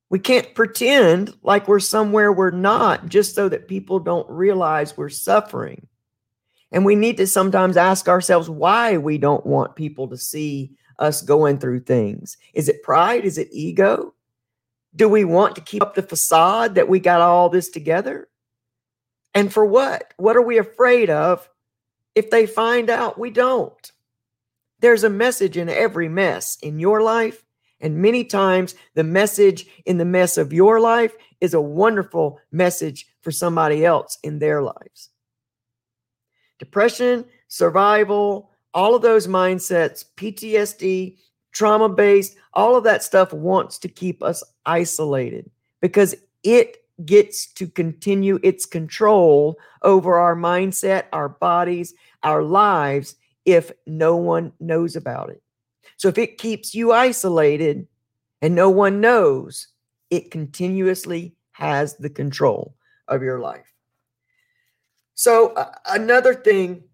We 0.09 0.19
can't 0.19 0.55
pretend 0.55 1.35
like 1.43 1.67
we're 1.67 1.79
somewhere 1.79 2.31
we're 2.31 2.51
not 2.51 3.09
just 3.09 3.35
so 3.35 3.49
that 3.49 3.67
people 3.67 3.99
don't 3.99 4.29
realize 4.29 4.97
we're 4.97 5.09
suffering. 5.09 5.87
And 6.71 6.85
we 6.85 6.95
need 6.95 7.17
to 7.17 7.27
sometimes 7.27 7.77
ask 7.77 8.07
ourselves 8.07 8.49
why 8.49 8.97
we 8.97 9.17
don't 9.17 9.45
want 9.45 9.75
people 9.75 10.07
to 10.09 10.17
see 10.17 10.71
us 10.99 11.21
going 11.21 11.57
through 11.57 11.81
things. 11.81 12.37
Is 12.53 12.69
it 12.69 12.83
pride? 12.83 13.25
Is 13.25 13.37
it 13.37 13.49
ego? 13.51 14.13
Do 14.95 15.07
we 15.07 15.23
want 15.23 15.55
to 15.55 15.61
keep 15.61 15.81
up 15.81 15.95
the 15.95 16.01
facade 16.01 16.75
that 16.75 16.89
we 16.89 16.99
got 16.99 17.21
all 17.21 17.49
this 17.49 17.69
together? 17.69 18.27
And 19.33 19.53
for 19.53 19.65
what? 19.65 20.13
What 20.17 20.35
are 20.35 20.41
we 20.41 20.57
afraid 20.57 21.09
of 21.09 21.47
if 22.15 22.29
they 22.29 22.45
find 22.45 22.89
out 22.89 23.19
we 23.19 23.29
don't? 23.29 23.91
There's 24.79 25.03
a 25.03 25.09
message 25.09 25.57
in 25.57 25.69
every 25.69 26.09
mess 26.09 26.57
in 26.61 26.79
your 26.79 27.01
life 27.01 27.43
and 27.81 27.97
many 27.97 28.25
times, 28.25 28.75
the 28.95 29.03
message 29.03 29.65
in 29.85 29.97
the 29.97 30.05
mess 30.05 30.37
of 30.37 30.51
your 30.51 30.79
life 30.79 31.15
is 31.39 31.53
a 31.53 31.61
wonderful 31.61 32.39
message 32.51 33.07
for 33.21 33.31
somebody 33.31 33.85
else 33.85 34.17
in 34.23 34.39
their 34.39 34.61
lives. 34.61 35.09
Depression, 36.57 37.25
survival, 37.47 38.51
all 38.73 38.95
of 38.95 39.01
those 39.01 39.27
mindsets, 39.27 40.03
PTSD, 40.17 41.17
trauma 41.59 41.89
based, 41.89 42.37
all 42.53 42.77
of 42.77 42.85
that 42.85 43.03
stuff 43.03 43.33
wants 43.33 43.77
to 43.79 43.89
keep 43.89 44.23
us 44.23 44.41
isolated 44.65 45.51
because 45.81 46.15
it 46.41 46.85
gets 47.03 47.47
to 47.47 47.67
continue 47.67 48.39
its 48.43 48.65
control 48.65 49.59
over 49.81 50.17
our 50.17 50.37
mindset, 50.37 51.03
our 51.11 51.27
bodies, 51.27 51.93
our 52.23 52.41
lives 52.43 53.15
if 53.43 53.73
no 53.85 54.15
one 54.15 54.53
knows 54.61 54.95
about 54.95 55.31
it. 55.31 55.43
So 55.97 56.07
if 56.07 56.17
it 56.17 56.37
keeps 56.37 56.73
you 56.73 56.93
isolated 56.93 57.87
and 58.41 58.55
no 58.55 58.69
one 58.69 59.01
knows, 59.01 59.67
it 60.09 60.31
continuously 60.31 61.35
has 61.51 61.97
the 61.97 62.09
control 62.09 62.73
of 63.09 63.21
your 63.21 63.39
life. 63.39 63.73
So, 65.13 65.49
uh, 65.55 65.73
another 65.87 66.33
thing 66.33 66.85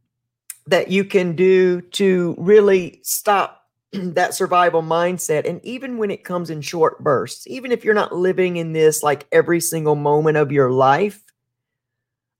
that 0.65 0.89
you 0.89 1.05
can 1.05 1.35
do 1.35 1.81
to 1.81 2.33
really 2.39 3.01
stop 3.03 3.64
that 4.13 4.33
survival 4.33 4.81
mindset, 4.81 5.47
and 5.47 5.63
even 5.63 5.97
when 5.97 6.11
it 6.11 6.23
comes 6.23 6.49
in 6.49 6.61
short 6.61 7.03
bursts, 7.03 7.47
even 7.47 7.71
if 7.71 7.83
you're 7.83 7.93
not 7.93 8.15
living 8.15 8.57
in 8.57 8.73
this 8.73 9.03
like 9.03 9.27
every 9.31 9.59
single 9.59 9.95
moment 9.95 10.37
of 10.37 10.51
your 10.51 10.71
life, 10.71 11.21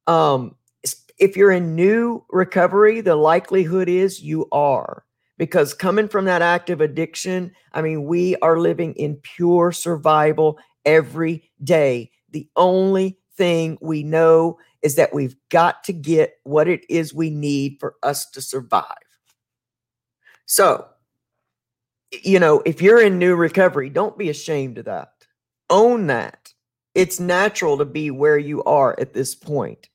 um, 0.08 0.56
if 1.18 1.38
you're 1.38 1.52
in 1.52 1.76
new 1.76 2.24
recovery, 2.30 3.02
the 3.02 3.16
likelihood 3.16 3.88
is 3.88 4.22
you 4.22 4.48
are 4.52 5.06
because 5.38 5.74
coming 5.74 6.08
from 6.08 6.26
that 6.26 6.42
active 6.42 6.82
addiction, 6.82 7.52
I 7.74 7.82
mean, 7.82 8.06
we 8.06 8.36
are 8.38 8.60
living 8.60 8.94
in 8.94 9.18
pure 9.18 9.72
survival 9.72 10.60
every 10.86 11.52
day. 11.64 12.12
The 12.32 12.50
only 12.56 13.18
thing 13.38 13.78
we 13.82 14.04
know 14.04 14.58
is 14.82 14.96
that 14.96 15.14
we've 15.14 15.36
got 15.50 15.84
to 15.86 15.94
get 15.94 16.36
what 16.44 16.68
it 16.68 16.86
is 16.90 17.14
we 17.14 17.30
need 17.30 17.78
for 17.80 17.96
us 18.04 18.30
to 18.32 18.42
survive. 18.42 18.86
So, 20.46 20.86
you 22.24 22.40
know, 22.40 22.62
if 22.66 22.82
you're 22.82 23.02
in 23.02 23.20
new 23.20 23.36
recovery, 23.36 23.90
don't 23.90 24.18
be 24.18 24.30
ashamed 24.30 24.78
of 24.78 24.86
that. 24.86 25.14
Own 25.70 26.08
that. 26.08 26.54
it's 26.96 27.20
natural 27.20 27.78
to 27.78 27.86
be 27.86 28.10
where 28.10 28.38
you 28.38 28.64
are 28.64 28.96
at 29.00 29.14
this 29.14 29.36
point. 29.36 29.90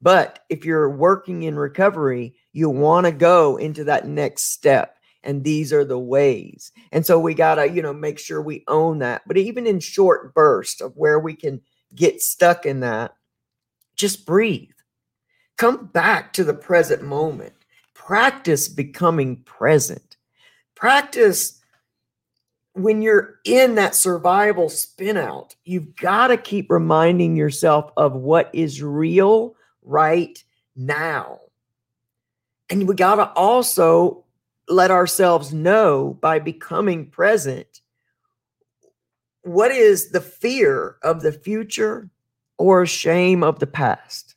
But 0.00 0.44
if 0.48 0.64
you're 0.64 0.90
working 0.90 1.42
in 1.42 1.56
recovery, 1.56 2.34
you 2.52 2.70
want 2.70 3.06
to 3.06 3.12
go 3.12 3.56
into 3.56 3.82
that 3.84 4.06
next 4.06 4.52
step. 4.52 4.98
And 5.24 5.42
these 5.42 5.72
are 5.72 5.84
the 5.84 5.98
ways. 5.98 6.70
And 6.92 7.04
so 7.04 7.18
we 7.18 7.34
got 7.34 7.56
to, 7.56 7.68
you 7.68 7.82
know, 7.82 7.92
make 7.92 8.18
sure 8.18 8.40
we 8.40 8.62
own 8.68 9.00
that. 9.00 9.22
But 9.26 9.36
even 9.36 9.66
in 9.66 9.80
short 9.80 10.32
bursts 10.34 10.80
of 10.80 10.96
where 10.96 11.18
we 11.18 11.34
can 11.34 11.60
get 11.94 12.22
stuck 12.22 12.64
in 12.64 12.80
that, 12.80 13.14
just 13.96 14.24
breathe. 14.24 14.68
Come 15.56 15.86
back 15.86 16.32
to 16.34 16.44
the 16.44 16.54
present 16.54 17.02
moment. 17.02 17.54
Practice 17.94 18.68
becoming 18.68 19.36
present. 19.38 20.07
Practice 20.78 21.60
when 22.74 23.02
you're 23.02 23.40
in 23.44 23.74
that 23.74 23.96
survival 23.96 24.66
spinout, 24.66 25.56
you've 25.64 25.96
got 25.96 26.28
to 26.28 26.36
keep 26.36 26.70
reminding 26.70 27.34
yourself 27.34 27.90
of 27.96 28.14
what 28.14 28.48
is 28.52 28.80
real 28.80 29.56
right 29.82 30.40
now. 30.76 31.40
And 32.70 32.86
we 32.86 32.94
got 32.94 33.16
to 33.16 33.28
also 33.32 34.24
let 34.68 34.92
ourselves 34.92 35.52
know 35.52 36.16
by 36.20 36.38
becoming 36.38 37.06
present 37.06 37.80
what 39.42 39.72
is 39.72 40.10
the 40.10 40.20
fear 40.20 40.98
of 41.02 41.22
the 41.22 41.32
future 41.32 42.08
or 42.56 42.86
shame 42.86 43.42
of 43.42 43.58
the 43.58 43.66
past. 43.66 44.36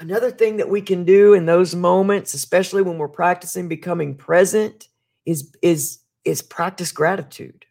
Another 0.00 0.30
thing 0.30 0.56
that 0.56 0.68
we 0.68 0.82
can 0.82 1.04
do 1.04 1.34
in 1.34 1.46
those 1.46 1.74
moments, 1.74 2.34
especially 2.34 2.82
when 2.82 2.98
we're 2.98 3.08
practicing 3.08 3.68
becoming 3.68 4.16
present, 4.16 4.88
is 5.24 5.54
is 5.62 6.00
is 6.24 6.42
practice 6.42 6.90
gratitude. 6.90 7.64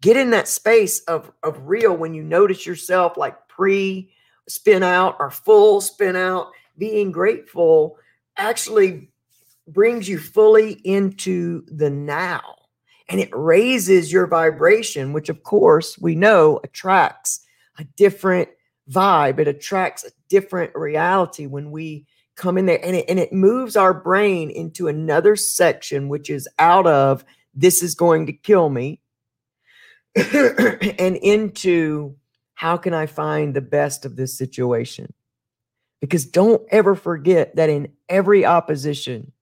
Get 0.00 0.16
in 0.16 0.30
that 0.30 0.48
space 0.48 1.00
of 1.00 1.30
of 1.42 1.68
real 1.68 1.94
when 1.94 2.14
you 2.14 2.22
notice 2.22 2.64
yourself 2.64 3.16
like 3.16 3.48
pre 3.48 4.10
spin 4.48 4.82
out 4.82 5.16
or 5.20 5.30
full 5.30 5.80
spin 5.80 6.16
out, 6.16 6.52
being 6.78 7.12
grateful 7.12 7.98
actually 8.36 9.10
brings 9.68 10.08
you 10.08 10.18
fully 10.18 10.72
into 10.84 11.64
the 11.66 11.90
now 11.90 12.56
and 13.08 13.20
it 13.20 13.28
raises 13.32 14.12
your 14.12 14.26
vibration, 14.26 15.12
which 15.12 15.28
of 15.28 15.42
course 15.42 15.98
we 15.98 16.14
know 16.14 16.60
attracts 16.64 17.44
a 17.78 17.84
different 17.96 18.48
vibe. 18.90 19.38
It 19.38 19.48
attracts 19.48 20.04
a 20.04 20.10
different 20.28 20.72
reality 20.74 21.46
when 21.46 21.70
we 21.70 22.06
come 22.36 22.56
in 22.56 22.66
there 22.66 22.84
and 22.84 22.96
it, 22.96 23.04
and 23.08 23.18
it 23.18 23.32
moves 23.32 23.76
our 23.76 23.94
brain 23.94 24.50
into 24.50 24.88
another 24.88 25.36
section, 25.36 26.08
which 26.08 26.30
is 26.30 26.48
out 26.58 26.86
of 26.86 27.24
this 27.54 27.82
is 27.82 27.94
going 27.94 28.26
to 28.26 28.32
kill 28.32 28.70
me 28.70 29.00
and 30.16 31.16
into 31.16 32.16
how 32.54 32.76
can 32.76 32.94
I 32.94 33.06
find 33.06 33.54
the 33.54 33.60
best 33.60 34.04
of 34.04 34.16
this 34.16 34.36
situation? 34.36 35.12
Because 36.00 36.24
don't 36.24 36.62
ever 36.70 36.94
forget 36.94 37.56
that 37.56 37.68
in 37.68 37.92
every 38.08 38.44
opposition, 38.44 39.32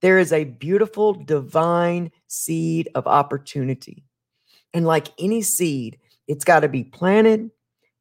there 0.00 0.18
is 0.18 0.32
a 0.32 0.44
beautiful 0.44 1.12
divine 1.12 2.12
seed 2.28 2.88
of 2.94 3.06
opportunity. 3.06 4.04
And 4.72 4.86
like 4.86 5.08
any 5.18 5.42
seed, 5.42 5.98
it's 6.26 6.44
got 6.44 6.60
to 6.60 6.68
be 6.68 6.84
planted, 6.84 7.50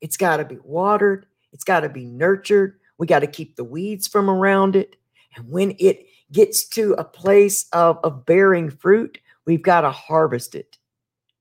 it's 0.02 0.18
got 0.18 0.38
to 0.38 0.46
be 0.46 0.58
watered, 0.64 1.26
it's 1.54 1.64
got 1.64 1.82
to 1.82 1.90
be 1.90 2.06
nurtured. 2.06 2.80
We 2.98 3.08
got 3.08 3.20
to 3.20 3.28
keep 3.28 3.56
the 3.56 3.64
weeds 3.64 4.08
from 4.08 4.30
around 4.30 4.76
it. 4.76 4.96
And 5.36 5.50
when 5.50 5.76
it 5.80 6.06
gets 6.32 6.68
to 6.70 6.94
a 6.94 7.04
place 7.04 7.68
of, 7.72 8.00
of 8.04 8.26
bearing 8.26 8.70
fruit, 8.70 9.20
we've 9.46 9.62
got 9.62 9.82
to 9.82 9.92
harvest 9.92 10.56
it. 10.56 10.78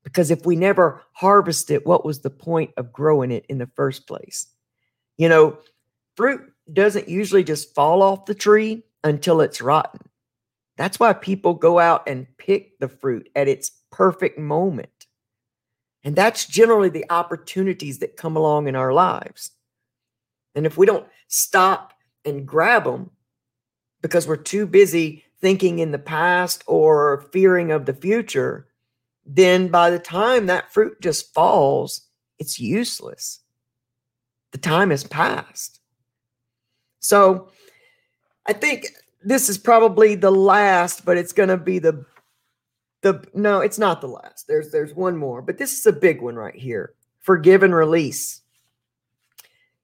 Because 0.03 0.31
if 0.31 0.45
we 0.45 0.55
never 0.55 1.03
harvest 1.13 1.69
it, 1.71 1.85
what 1.85 2.05
was 2.05 2.19
the 2.19 2.29
point 2.29 2.71
of 2.77 2.93
growing 2.93 3.31
it 3.31 3.45
in 3.49 3.57
the 3.57 3.69
first 3.75 4.07
place? 4.07 4.47
You 5.17 5.27
know, 5.29 5.57
fruit 6.15 6.41
doesn't 6.71 7.09
usually 7.09 7.43
just 7.43 7.73
fall 7.75 8.01
off 8.01 8.25
the 8.25 8.35
tree 8.35 8.83
until 9.03 9.41
it's 9.41 9.61
rotten. 9.61 10.01
That's 10.77 10.99
why 10.99 11.13
people 11.13 11.55
go 11.55 11.79
out 11.79 12.07
and 12.07 12.27
pick 12.37 12.79
the 12.79 12.87
fruit 12.87 13.29
at 13.35 13.47
its 13.47 13.71
perfect 13.91 14.37
moment. 14.37 15.06
And 16.03 16.15
that's 16.15 16.45
generally 16.45 16.89
the 16.89 17.05
opportunities 17.09 17.99
that 17.99 18.17
come 18.17 18.35
along 18.35 18.67
in 18.67 18.75
our 18.75 18.93
lives. 18.93 19.51
And 20.55 20.65
if 20.65 20.77
we 20.77 20.85
don't 20.85 21.07
stop 21.27 21.93
and 22.25 22.47
grab 22.47 22.85
them 22.85 23.11
because 24.01 24.27
we're 24.27 24.37
too 24.37 24.65
busy 24.65 25.23
thinking 25.41 25.79
in 25.79 25.91
the 25.91 25.99
past 25.99 26.63
or 26.65 27.27
fearing 27.31 27.71
of 27.71 27.85
the 27.85 27.93
future, 27.93 28.67
then 29.25 29.67
by 29.67 29.89
the 29.89 29.99
time 29.99 30.45
that 30.45 30.71
fruit 30.73 30.99
just 31.01 31.33
falls, 31.33 32.01
it's 32.39 32.59
useless. 32.59 33.41
The 34.51 34.57
time 34.57 34.89
has 34.91 35.03
passed. 35.03 35.79
So 36.99 37.49
I 38.45 38.53
think 38.53 38.87
this 39.23 39.49
is 39.49 39.57
probably 39.57 40.15
the 40.15 40.31
last, 40.31 41.05
but 41.05 41.17
it's 41.17 41.33
going 41.33 41.49
to 41.49 41.57
be 41.57 41.79
the 41.79 42.05
the 43.01 43.23
no, 43.33 43.59
it's 43.59 43.79
not 43.79 44.01
the 44.01 44.07
last. 44.07 44.47
There's 44.47 44.71
there's 44.71 44.93
one 44.93 45.17
more, 45.17 45.41
but 45.41 45.57
this 45.57 45.77
is 45.77 45.85
a 45.85 45.93
big 45.93 46.21
one 46.21 46.35
right 46.35 46.55
here. 46.55 46.93
Forgive 47.19 47.63
and 47.63 47.75
release. 47.75 48.41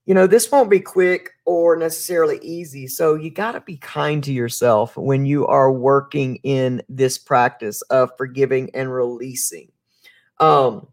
You 0.06 0.13
know, 0.13 0.28
this 0.28 0.52
won't 0.52 0.69
be 0.69 0.82
quick 0.82 1.32
or 1.45 1.78
necessarily 1.78 2.38
easy. 2.41 2.88
So 2.88 3.15
you 3.15 3.32
got 3.32 3.54
to 3.54 3.62
be 3.62 3.78
kind 3.78 4.21
to 4.26 4.34
yourself 4.34 4.97
when 4.97 5.26
you 5.26 5.47
are 5.47 5.71
working 5.71 6.38
in 6.43 6.82
this 6.89 7.17
practice 7.17 7.82
of 7.84 8.12
forgiving 8.17 8.69
and 8.73 8.93
releasing. 8.93 9.71
Um 10.39 10.88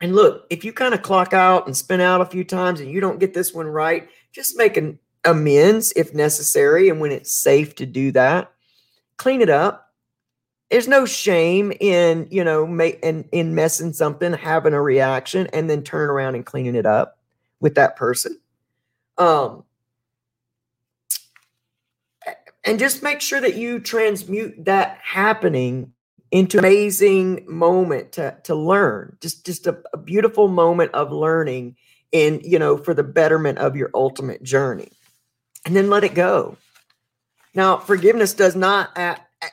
and 0.00 0.14
look, 0.14 0.46
if 0.50 0.64
you 0.64 0.72
kind 0.72 0.94
of 0.94 1.02
clock 1.02 1.32
out 1.32 1.66
and 1.66 1.76
spin 1.76 2.00
out 2.00 2.20
a 2.20 2.26
few 2.26 2.44
times 2.44 2.80
and 2.80 2.90
you 2.90 3.00
don't 3.00 3.18
get 3.18 3.32
this 3.32 3.54
one 3.54 3.66
right, 3.66 4.08
just 4.32 4.56
make 4.56 4.76
an 4.76 4.98
amends 5.24 5.92
if 5.96 6.14
necessary 6.14 6.88
and 6.88 7.00
when 7.00 7.12
it's 7.12 7.32
safe 7.32 7.74
to 7.76 7.86
do 7.86 8.12
that. 8.12 8.52
Clean 9.16 9.40
it 9.40 9.48
up. 9.48 9.85
There's 10.70 10.88
no 10.88 11.06
shame 11.06 11.72
in, 11.80 12.26
you 12.30 12.42
know, 12.42 12.66
make 12.66 12.98
in, 13.02 13.28
in 13.30 13.54
messing 13.54 13.92
something, 13.92 14.32
having 14.32 14.74
a 14.74 14.82
reaction, 14.82 15.46
and 15.52 15.70
then 15.70 15.82
turn 15.82 16.10
around 16.10 16.34
and 16.34 16.44
cleaning 16.44 16.74
it 16.74 16.86
up 16.86 17.18
with 17.60 17.76
that 17.76 17.96
person. 17.96 18.38
Um 19.18 19.64
and 22.64 22.80
just 22.80 23.02
make 23.02 23.20
sure 23.20 23.40
that 23.40 23.54
you 23.54 23.78
transmute 23.78 24.64
that 24.64 24.98
happening 25.00 25.92
into 26.32 26.58
amazing 26.58 27.44
moment 27.48 28.10
to, 28.12 28.36
to 28.42 28.54
learn 28.54 29.16
just 29.20 29.46
just 29.46 29.66
a, 29.68 29.78
a 29.92 29.96
beautiful 29.96 30.48
moment 30.48 30.90
of 30.92 31.12
learning 31.12 31.76
and 32.12 32.42
you 32.44 32.58
know 32.58 32.76
for 32.76 32.92
the 32.92 33.04
betterment 33.04 33.58
of 33.58 33.76
your 33.76 33.90
ultimate 33.94 34.42
journey 34.42 34.90
and 35.64 35.74
then 35.74 35.90
let 35.90 36.04
it 36.04 36.14
go. 36.14 36.56
Now, 37.54 37.78
forgiveness 37.78 38.34
does 38.34 38.54
not 38.54 38.96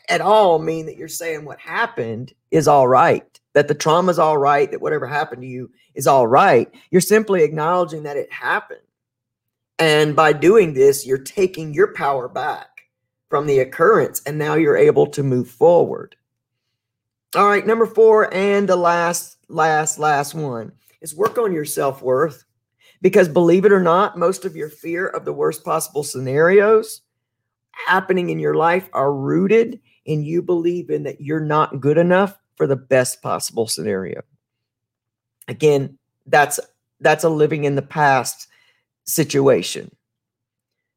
at, 0.09 0.21
all 0.21 0.59
mean 0.59 0.85
that 0.85 0.97
you're 0.97 1.07
saying 1.07 1.45
what 1.45 1.59
happened 1.59 2.33
is 2.51 2.67
all 2.67 2.87
right, 2.87 3.39
that 3.53 3.67
the 3.67 3.75
trauma 3.75 4.11
is 4.11 4.19
all 4.19 4.37
right, 4.37 4.71
that 4.71 4.81
whatever 4.81 5.07
happened 5.07 5.41
to 5.41 5.47
you 5.47 5.69
is 5.95 6.07
all 6.07 6.27
right. 6.27 6.73
You're 6.91 7.01
simply 7.01 7.43
acknowledging 7.43 8.03
that 8.03 8.17
it 8.17 8.31
happened. 8.31 8.79
And 9.79 10.15
by 10.15 10.33
doing 10.33 10.73
this, 10.73 11.05
you're 11.05 11.17
taking 11.17 11.73
your 11.73 11.93
power 11.93 12.29
back 12.29 12.67
from 13.29 13.47
the 13.47 13.59
occurrence, 13.59 14.21
and 14.25 14.37
now 14.37 14.53
you're 14.53 14.77
able 14.77 15.07
to 15.07 15.23
move 15.23 15.49
forward. 15.49 16.15
All 17.35 17.47
right, 17.47 17.65
number 17.65 17.87
four, 17.87 18.31
and 18.33 18.69
the 18.69 18.75
last, 18.75 19.37
last, 19.49 19.97
last 19.97 20.35
one 20.35 20.71
is 21.01 21.15
work 21.15 21.37
on 21.37 21.51
your 21.51 21.65
self 21.65 22.01
worth. 22.01 22.43
Because 23.01 23.27
believe 23.27 23.65
it 23.65 23.73
or 23.73 23.81
not, 23.81 24.17
most 24.17 24.45
of 24.45 24.55
your 24.55 24.69
fear 24.69 25.07
of 25.07 25.25
the 25.25 25.33
worst 25.33 25.65
possible 25.65 26.03
scenarios 26.03 27.01
happening 27.73 28.29
in 28.29 28.39
your 28.39 28.55
life 28.55 28.89
are 28.93 29.13
rooted 29.13 29.79
in 30.05 30.23
you 30.23 30.41
believing 30.41 31.03
that 31.03 31.21
you're 31.21 31.39
not 31.39 31.79
good 31.79 31.97
enough 31.97 32.39
for 32.55 32.67
the 32.67 32.75
best 32.75 33.21
possible 33.21 33.67
scenario. 33.67 34.21
Again, 35.47 35.97
that's 36.25 36.59
that's 36.99 37.23
a 37.23 37.29
living 37.29 37.65
in 37.65 37.75
the 37.75 37.81
past 37.81 38.47
situation. 39.05 39.93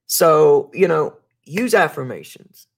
So, 0.07 0.71
you 0.73 0.87
know, 0.87 1.17
use 1.45 1.75
affirmations, 1.75 2.69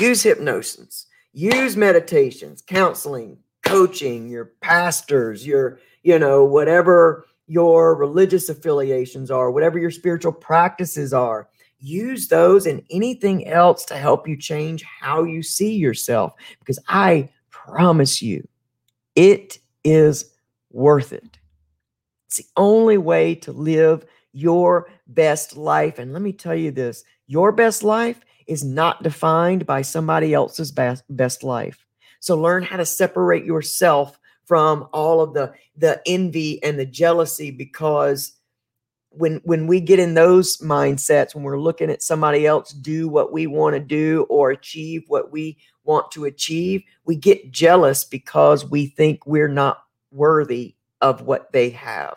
use 0.00 0.22
hypnosis, 0.22 1.06
use 1.32 1.76
meditations, 1.76 2.62
counseling, 2.62 3.38
coaching, 3.62 4.28
your 4.28 4.46
pastors, 4.60 5.46
your, 5.46 5.78
you 6.02 6.18
know, 6.18 6.44
whatever 6.44 7.24
your 7.46 7.94
religious 7.94 8.48
affiliations 8.48 9.30
are, 9.30 9.50
whatever 9.50 9.78
your 9.78 9.90
spiritual 9.90 10.32
practices 10.32 11.12
are. 11.12 11.48
Use 11.84 12.28
those 12.28 12.66
and 12.66 12.80
anything 12.90 13.48
else 13.48 13.84
to 13.86 13.96
help 13.96 14.28
you 14.28 14.36
change 14.36 14.84
how 14.84 15.24
you 15.24 15.42
see 15.42 15.74
yourself 15.74 16.32
because 16.60 16.78
I 16.88 17.28
promise 17.50 18.22
you, 18.22 18.46
it 19.16 19.58
is 19.82 20.30
worth 20.70 21.12
it. 21.12 21.38
It's 22.28 22.36
the 22.36 22.46
only 22.56 22.98
way 22.98 23.34
to 23.34 23.52
live 23.52 24.06
your 24.32 24.88
best 25.08 25.56
life. 25.56 25.98
And 25.98 26.12
let 26.12 26.22
me 26.22 26.32
tell 26.32 26.54
you 26.54 26.70
this 26.70 27.04
your 27.26 27.50
best 27.50 27.82
life 27.82 28.20
is 28.46 28.62
not 28.62 29.02
defined 29.02 29.66
by 29.66 29.82
somebody 29.82 30.34
else's 30.34 30.70
best, 30.72 31.42
life. 31.42 31.84
So 32.20 32.36
learn 32.36 32.62
how 32.62 32.76
to 32.76 32.86
separate 32.86 33.44
yourself 33.44 34.18
from 34.44 34.88
all 34.92 35.20
of 35.20 35.34
the 35.34 35.52
the 35.76 36.00
envy 36.06 36.62
and 36.62 36.78
the 36.78 36.86
jealousy 36.86 37.50
because 37.50 38.34
when 39.14 39.40
when 39.44 39.66
we 39.66 39.80
get 39.80 39.98
in 39.98 40.14
those 40.14 40.58
mindsets 40.58 41.34
when 41.34 41.44
we're 41.44 41.60
looking 41.60 41.90
at 41.90 42.02
somebody 42.02 42.46
else 42.46 42.72
do 42.72 43.08
what 43.08 43.32
we 43.32 43.46
want 43.46 43.74
to 43.74 43.80
do 43.80 44.26
or 44.28 44.50
achieve 44.50 45.04
what 45.08 45.30
we 45.30 45.56
want 45.84 46.10
to 46.10 46.24
achieve 46.24 46.82
we 47.04 47.16
get 47.16 47.50
jealous 47.50 48.04
because 48.04 48.64
we 48.64 48.86
think 48.86 49.26
we're 49.26 49.48
not 49.48 49.82
worthy 50.12 50.76
of 51.02 51.22
what 51.22 51.52
they 51.52 51.70
have. 51.70 52.16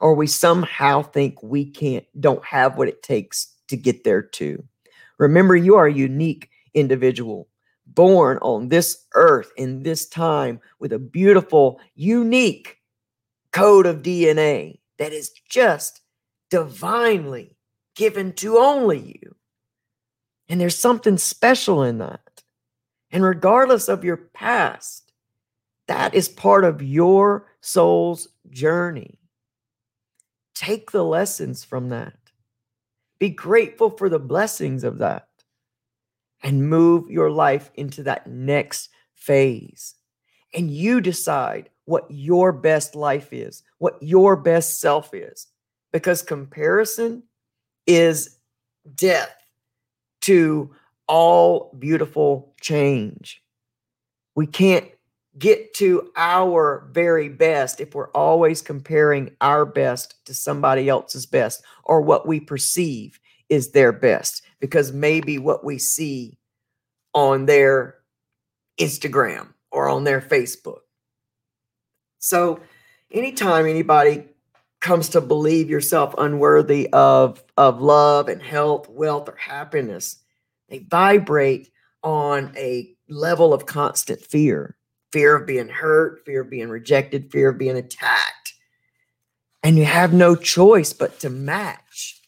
Or 0.00 0.14
we 0.14 0.26
somehow 0.26 1.02
think 1.02 1.40
we 1.42 1.64
can't 1.64 2.06
don't 2.20 2.44
have 2.44 2.78
what 2.78 2.88
it 2.88 3.02
takes 3.02 3.54
to 3.68 3.76
get 3.76 4.04
there 4.04 4.22
too. 4.22 4.64
Remember 5.18 5.56
you 5.56 5.76
are 5.76 5.86
a 5.86 5.92
unique 5.92 6.48
individual 6.74 7.48
born 7.86 8.38
on 8.42 8.68
this 8.68 9.04
earth 9.14 9.52
in 9.56 9.82
this 9.82 10.08
time 10.08 10.60
with 10.78 10.92
a 10.92 10.98
beautiful 10.98 11.80
unique 11.94 12.78
code 13.50 13.86
of 13.86 14.02
DNA 14.02 14.78
that 14.98 15.12
is 15.12 15.32
just 15.48 16.00
divinely 16.52 17.56
given 17.96 18.30
to 18.34 18.58
only 18.58 18.98
you. 18.98 19.34
And 20.50 20.60
there's 20.60 20.76
something 20.76 21.16
special 21.16 21.82
in 21.82 21.96
that. 21.96 22.42
And 23.10 23.24
regardless 23.24 23.88
of 23.88 24.04
your 24.04 24.18
past, 24.18 25.14
that 25.88 26.14
is 26.14 26.28
part 26.28 26.64
of 26.64 26.82
your 26.82 27.46
soul's 27.62 28.28
journey. 28.50 29.18
Take 30.54 30.90
the 30.90 31.02
lessons 31.02 31.64
from 31.64 31.88
that. 31.88 32.18
Be 33.18 33.30
grateful 33.30 33.88
for 33.88 34.10
the 34.10 34.18
blessings 34.18 34.84
of 34.84 34.98
that 34.98 35.28
and 36.42 36.68
move 36.68 37.10
your 37.10 37.30
life 37.30 37.70
into 37.76 38.02
that 38.02 38.26
next 38.26 38.90
phase. 39.14 39.94
And 40.52 40.70
you 40.70 41.00
decide 41.00 41.70
what 41.86 42.04
your 42.10 42.52
best 42.52 42.94
life 42.94 43.32
is, 43.32 43.62
what 43.78 43.96
your 44.02 44.36
best 44.36 44.80
self 44.80 45.14
is 45.14 45.46
because 45.92 46.22
comparison 46.22 47.22
is 47.86 48.38
death 48.94 49.34
to 50.22 50.74
all 51.06 51.74
beautiful 51.78 52.54
change. 52.60 53.42
We 54.34 54.46
can't 54.46 54.88
get 55.38 55.74
to 55.74 56.10
our 56.16 56.88
very 56.92 57.28
best 57.28 57.80
if 57.80 57.94
we're 57.94 58.10
always 58.10 58.60
comparing 58.60 59.34
our 59.40 59.64
best 59.64 60.24
to 60.26 60.34
somebody 60.34 60.88
else's 60.88 61.26
best 61.26 61.62
or 61.84 62.00
what 62.00 62.26
we 62.26 62.40
perceive 62.40 63.18
is 63.48 63.72
their 63.72 63.92
best 63.92 64.42
because 64.60 64.92
maybe 64.92 65.38
what 65.38 65.64
we 65.64 65.78
see 65.78 66.38
on 67.14 67.46
their 67.46 67.96
Instagram 68.78 69.48
or 69.70 69.88
on 69.88 70.04
their 70.04 70.20
Facebook. 70.20 70.80
So, 72.18 72.60
anytime 73.10 73.66
anybody 73.66 74.24
comes 74.82 75.08
to 75.10 75.20
believe 75.20 75.70
yourself 75.70 76.14
unworthy 76.18 76.88
of 76.92 77.42
of 77.56 77.80
love 77.80 78.28
and 78.28 78.42
health, 78.42 78.88
wealth, 78.88 79.28
or 79.28 79.36
happiness, 79.36 80.18
they 80.68 80.80
vibrate 80.80 81.70
on 82.02 82.52
a 82.56 82.94
level 83.08 83.54
of 83.54 83.64
constant 83.64 84.20
fear. 84.20 84.76
Fear 85.12 85.36
of 85.36 85.46
being 85.46 85.68
hurt, 85.68 86.22
fear 86.26 86.42
of 86.42 86.50
being 86.50 86.68
rejected, 86.68 87.30
fear 87.30 87.50
of 87.50 87.58
being 87.58 87.76
attacked. 87.76 88.54
And 89.62 89.76
you 89.78 89.84
have 89.84 90.12
no 90.12 90.34
choice 90.34 90.92
but 90.92 91.20
to 91.20 91.30
match 91.30 92.20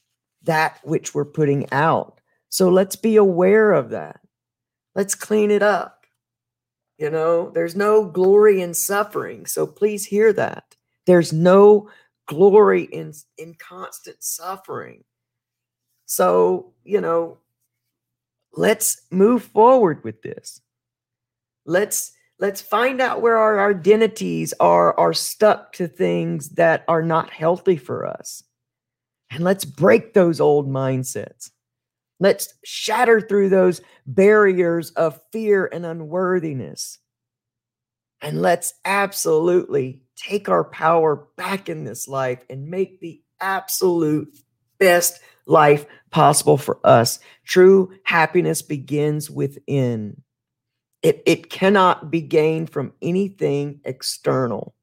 that 0.43 0.79
which 0.85 1.15
we're 1.15 1.25
putting 1.25 1.71
out. 1.73 2.21
So 2.51 2.69
let's 2.69 2.95
be 2.95 3.17
aware 3.17 3.73
of 3.73 3.91
that. 3.91 4.21
Let's 4.95 5.15
clean 5.15 5.51
it 5.51 5.63
up. 5.63 6.05
You 6.99 7.11
know, 7.11 7.51
there's 7.51 7.75
no 7.75 8.05
glory 8.05 8.61
in 8.61 8.75
suffering. 8.75 9.47
So 9.47 9.67
please 9.67 10.05
hear 10.05 10.33
that. 10.35 10.77
There's 11.07 11.33
no 11.33 11.91
glory 12.27 12.85
in 12.85 13.13
in 13.39 13.55
constant 13.55 14.23
suffering. 14.23 15.05
So 16.07 16.73
you 16.85 17.01
know 17.01 17.39
let's 18.57 19.03
move 19.11 19.43
forward 19.43 20.03
with 20.05 20.23
this. 20.23 20.61
Let's 21.67 22.13
let's 22.39 22.61
find 22.61 23.01
out 23.01 23.23
where 23.23 23.37
our 23.37 23.71
identities 23.71 24.53
are 24.61 24.99
are 24.99 25.15
stuck 25.15 25.73
to 25.75 25.89
things 25.89 26.51
that 26.51 26.85
are 26.89 27.03
not 27.03 27.31
healthy 27.31 27.77
for 27.77 28.07
us. 28.07 28.43
And 29.31 29.43
let's 29.43 29.65
break 29.65 30.15
those 30.15 30.41
old 30.41 30.69
mindsets. 30.69 31.51
Let's 32.21 32.55
shatter 32.65 33.21
through 33.21 33.49
those 33.49 33.81
barriers 34.07 34.91
of 34.91 35.21
fear 35.33 35.69
and 35.73 35.85
unworthiness. 35.85 36.99
And 38.21 38.41
let's 38.41 38.75
absolutely 38.85 40.04
take 40.27 40.49
our 40.49 40.65
power 40.65 41.27
back 41.37 41.69
in 41.69 41.85
this 41.85 42.09
life 42.09 42.43
and 42.49 42.69
make 42.69 43.01
the 43.01 43.21
absolute 43.41 44.37
best 44.79 45.21
life 45.47 45.87
possible 46.11 46.57
for 46.57 46.79
us. 46.85 47.19
True 47.45 47.93
happiness 48.05 48.63
begins 48.63 49.31
within. 49.31 50.23
It, 51.03 51.23
it 51.27 51.51
cannot 51.51 52.11
be 52.11 52.23
gained 52.23 52.71
from 52.71 52.93
anything 53.03 53.81
external. 53.85 54.75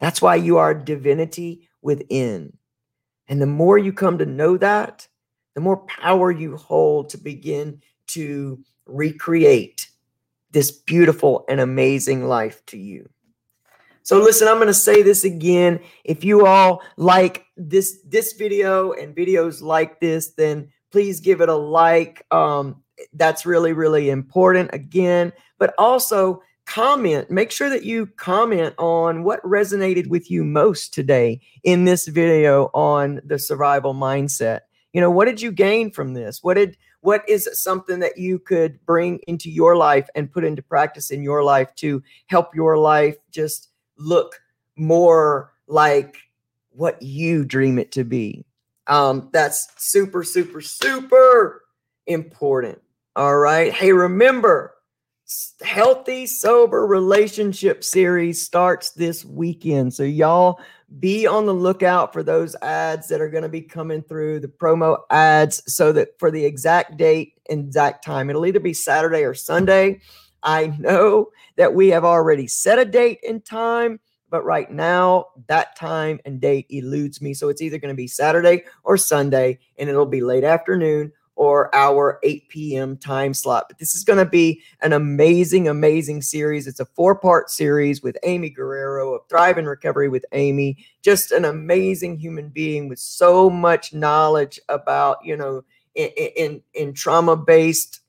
That's 0.00 0.20
why 0.20 0.36
you 0.36 0.58
are 0.58 0.74
divinity 0.74 1.68
within. 1.80 2.56
And 3.28 3.40
the 3.40 3.46
more 3.46 3.78
you 3.78 3.92
come 3.92 4.18
to 4.18 4.26
know 4.26 4.56
that, 4.56 5.06
the 5.54 5.60
more 5.60 5.76
power 5.86 6.32
you 6.32 6.56
hold 6.56 7.10
to 7.10 7.18
begin 7.18 7.80
to 8.08 8.62
recreate 8.86 9.88
this 10.50 10.70
beautiful 10.70 11.44
and 11.48 11.60
amazing 11.60 12.26
life 12.26 12.64
to 12.66 12.76
you. 12.76 13.08
So 14.04 14.20
listen, 14.20 14.48
I'm 14.48 14.56
going 14.56 14.66
to 14.66 14.74
say 14.74 15.02
this 15.02 15.24
again. 15.24 15.80
If 16.04 16.24
you 16.24 16.46
all 16.46 16.82
like 16.98 17.46
this 17.56 18.00
this 18.04 18.34
video 18.34 18.92
and 18.92 19.16
videos 19.16 19.62
like 19.62 19.98
this, 19.98 20.32
then 20.34 20.68
please 20.92 21.20
give 21.20 21.40
it 21.40 21.48
a 21.48 21.54
like. 21.54 22.24
Um, 22.30 22.82
that's 23.14 23.46
really 23.46 23.72
really 23.72 24.10
important 24.10 24.70
again, 24.74 25.32
but 25.58 25.74
also 25.78 26.42
comment. 26.66 27.30
Make 27.30 27.50
sure 27.50 27.70
that 27.70 27.84
you 27.84 28.06
comment 28.06 28.74
on 28.78 29.24
what 29.24 29.42
resonated 29.42 30.08
with 30.08 30.30
you 30.30 30.44
most 30.44 30.92
today 30.92 31.40
in 31.62 31.86
this 31.86 32.06
video 32.06 32.70
on 32.74 33.22
the 33.24 33.38
survival 33.38 33.94
mindset. 33.94 34.60
You 34.92 35.00
know, 35.00 35.10
what 35.10 35.24
did 35.24 35.40
you 35.40 35.50
gain 35.50 35.90
from 35.90 36.12
this? 36.12 36.42
What 36.42 36.54
did 36.54 36.76
what 37.00 37.26
is 37.26 37.48
something 37.54 38.00
that 38.00 38.18
you 38.18 38.38
could 38.38 38.84
bring 38.84 39.20
into 39.26 39.50
your 39.50 39.76
life 39.76 40.08
and 40.14 40.30
put 40.30 40.44
into 40.44 40.62
practice 40.62 41.10
in 41.10 41.22
your 41.22 41.42
life 41.42 41.74
to 41.76 42.02
help 42.26 42.54
your 42.54 42.76
life 42.76 43.16
just 43.30 43.70
look 43.96 44.40
more 44.76 45.52
like 45.66 46.16
what 46.70 47.00
you 47.02 47.44
dream 47.44 47.78
it 47.78 47.92
to 47.92 48.04
be. 48.04 48.44
Um 48.86 49.30
that's 49.32 49.68
super 49.76 50.24
super 50.24 50.60
super 50.60 51.62
important 52.06 52.80
all 53.16 53.36
right? 53.36 53.72
Hey 53.72 53.92
remember 53.92 54.74
healthy 55.62 56.26
sober 56.26 56.86
relationship 56.86 57.82
series 57.82 58.42
starts 58.42 58.90
this 58.90 59.24
weekend. 59.24 59.94
So 59.94 60.02
y'all 60.02 60.60
be 61.00 61.26
on 61.26 61.46
the 61.46 61.54
lookout 61.54 62.12
for 62.12 62.22
those 62.22 62.54
ads 62.62 63.08
that 63.08 63.20
are 63.20 63.30
going 63.30 63.42
to 63.42 63.48
be 63.48 63.62
coming 63.62 64.02
through 64.02 64.40
the 64.40 64.48
promo 64.48 64.98
ads 65.10 65.62
so 65.72 65.92
that 65.92 66.18
for 66.18 66.30
the 66.30 66.44
exact 66.44 66.96
date 66.96 67.34
and 67.50 67.66
exact 67.66 68.04
time 68.04 68.30
it'll 68.30 68.46
either 68.46 68.60
be 68.60 68.74
saturday 68.74 69.24
or 69.24 69.34
sunday 69.34 69.98
i 70.44 70.66
know 70.78 71.28
that 71.56 71.74
we 71.74 71.88
have 71.88 72.04
already 72.04 72.46
set 72.46 72.78
a 72.78 72.84
date 72.84 73.18
and 73.28 73.44
time 73.44 73.98
but 74.30 74.44
right 74.44 74.70
now 74.70 75.26
that 75.48 75.76
time 75.76 76.20
and 76.24 76.40
date 76.40 76.66
eludes 76.70 77.20
me 77.20 77.34
so 77.34 77.48
it's 77.48 77.62
either 77.62 77.78
going 77.78 77.92
to 77.92 77.96
be 77.96 78.06
saturday 78.06 78.62
or 78.84 78.96
sunday 78.96 79.58
and 79.78 79.88
it'll 79.88 80.06
be 80.06 80.20
late 80.20 80.44
afternoon 80.44 81.10
or 81.36 81.74
our 81.74 82.20
8 82.22 82.48
p.m. 82.48 82.96
time 82.96 83.34
slot. 83.34 83.66
But 83.68 83.78
this 83.78 83.94
is 83.94 84.04
going 84.04 84.18
to 84.18 84.30
be 84.30 84.62
an 84.82 84.92
amazing, 84.92 85.68
amazing 85.68 86.22
series. 86.22 86.66
It's 86.66 86.80
a 86.80 86.86
four 86.86 87.14
part 87.16 87.50
series 87.50 88.02
with 88.02 88.16
Amy 88.22 88.50
Guerrero 88.50 89.14
of 89.14 89.22
Thrive 89.28 89.58
in 89.58 89.66
Recovery 89.66 90.08
with 90.08 90.24
Amy. 90.32 90.84
Just 91.02 91.32
an 91.32 91.44
amazing 91.44 92.18
human 92.18 92.50
being 92.50 92.88
with 92.88 92.98
so 92.98 93.50
much 93.50 93.92
knowledge 93.92 94.60
about, 94.68 95.18
you 95.24 95.36
know, 95.36 95.64
in, 95.94 96.10
in, 96.36 96.62
in 96.74 96.92
trauma 96.92 97.36
based 97.36 98.00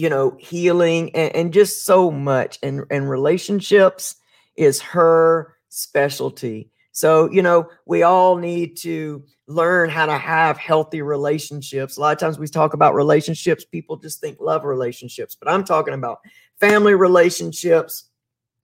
you 0.00 0.08
know 0.08 0.36
healing 0.38 1.14
and, 1.14 1.34
and 1.34 1.52
just 1.52 1.84
so 1.84 2.10
much 2.10 2.58
and 2.62 2.84
and 2.90 3.10
relationships 3.10 4.16
is 4.56 4.80
her 4.80 5.54
specialty 5.68 6.70
so, 6.92 7.30
you 7.30 7.42
know, 7.42 7.70
we 7.86 8.02
all 8.02 8.36
need 8.36 8.76
to 8.78 9.24
learn 9.46 9.90
how 9.90 10.06
to 10.06 10.18
have 10.18 10.58
healthy 10.58 11.02
relationships. 11.02 11.96
A 11.96 12.00
lot 12.00 12.12
of 12.12 12.18
times 12.18 12.38
we 12.38 12.46
talk 12.46 12.74
about 12.74 12.94
relationships, 12.94 13.64
people 13.64 13.96
just 13.96 14.20
think 14.20 14.38
love 14.40 14.64
relationships, 14.64 15.34
but 15.34 15.50
I'm 15.50 15.64
talking 15.64 15.94
about 15.94 16.20
family 16.58 16.94
relationships, 16.94 18.10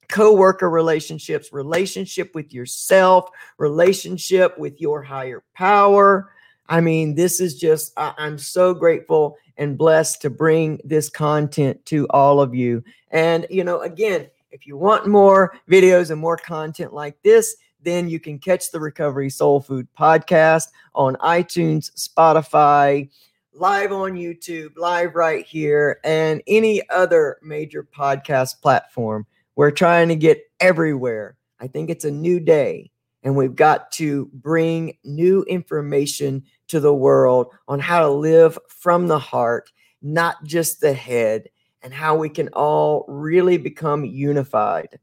co-worker 0.08 0.68
relationships, 0.68 1.52
relationship 1.52 2.34
with 2.34 2.52
yourself, 2.52 3.30
relationship 3.58 4.58
with 4.58 4.80
your 4.80 5.02
higher 5.02 5.42
power. 5.54 6.30
I 6.68 6.80
mean, 6.80 7.14
this 7.14 7.40
is 7.40 7.58
just 7.58 7.92
I, 7.96 8.12
I'm 8.18 8.38
so 8.38 8.74
grateful 8.74 9.36
and 9.56 9.78
blessed 9.78 10.20
to 10.22 10.30
bring 10.30 10.80
this 10.84 11.08
content 11.08 11.84
to 11.86 12.06
all 12.10 12.40
of 12.40 12.54
you. 12.54 12.82
And 13.10 13.46
you 13.50 13.64
know, 13.64 13.80
again, 13.80 14.28
If 14.56 14.66
you 14.66 14.78
want 14.78 15.06
more 15.06 15.54
videos 15.70 16.10
and 16.10 16.18
more 16.18 16.38
content 16.38 16.94
like 16.94 17.20
this, 17.22 17.56
then 17.82 18.08
you 18.08 18.18
can 18.18 18.38
catch 18.38 18.70
the 18.70 18.80
Recovery 18.80 19.28
Soul 19.28 19.60
Food 19.60 19.86
podcast 19.98 20.68
on 20.94 21.16
iTunes, 21.16 21.90
Spotify, 21.92 23.10
live 23.52 23.92
on 23.92 24.14
YouTube, 24.14 24.70
live 24.78 25.14
right 25.14 25.44
here, 25.44 26.00
and 26.04 26.42
any 26.46 26.80
other 26.88 27.36
major 27.42 27.82
podcast 27.84 28.62
platform. 28.62 29.26
We're 29.56 29.72
trying 29.72 30.08
to 30.08 30.16
get 30.16 30.42
everywhere. 30.60 31.36
I 31.60 31.66
think 31.66 31.90
it's 31.90 32.06
a 32.06 32.10
new 32.10 32.40
day, 32.40 32.90
and 33.26 33.34
we've 33.34 33.56
got 33.56 33.90
to 33.90 34.30
bring 34.34 34.96
new 35.02 35.42
information 35.48 36.44
to 36.68 36.78
the 36.78 36.94
world 36.94 37.52
on 37.66 37.80
how 37.80 37.98
to 37.98 38.08
live 38.08 38.56
from 38.68 39.08
the 39.08 39.18
heart, 39.18 39.72
not 40.00 40.44
just 40.44 40.80
the 40.80 40.92
head, 40.92 41.48
and 41.82 41.92
how 41.92 42.14
we 42.16 42.28
can 42.28 42.48
all 42.52 43.04
really 43.08 43.58
become 43.58 44.04
unified 44.04 45.00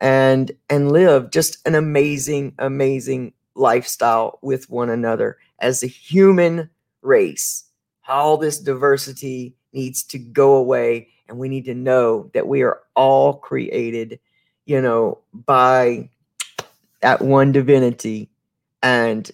and 0.00 0.52
and 0.70 0.92
live 0.92 1.32
just 1.32 1.66
an 1.66 1.74
amazing 1.74 2.54
amazing 2.60 3.32
lifestyle 3.56 4.38
with 4.40 4.70
one 4.70 4.90
another 4.90 5.38
as 5.58 5.82
a 5.82 5.88
human 5.88 6.70
race. 7.02 7.64
All 8.06 8.36
this 8.36 8.60
diversity 8.60 9.56
needs 9.72 10.04
to 10.04 10.18
go 10.20 10.54
away 10.54 11.08
and 11.28 11.38
we 11.38 11.48
need 11.48 11.64
to 11.64 11.74
know 11.74 12.30
that 12.34 12.46
we 12.46 12.62
are 12.62 12.82
all 12.94 13.34
created 13.34 14.20
you 14.64 14.80
know 14.80 15.18
by 15.32 16.08
that 17.04 17.20
one 17.20 17.52
divinity 17.52 18.30
and 18.82 19.30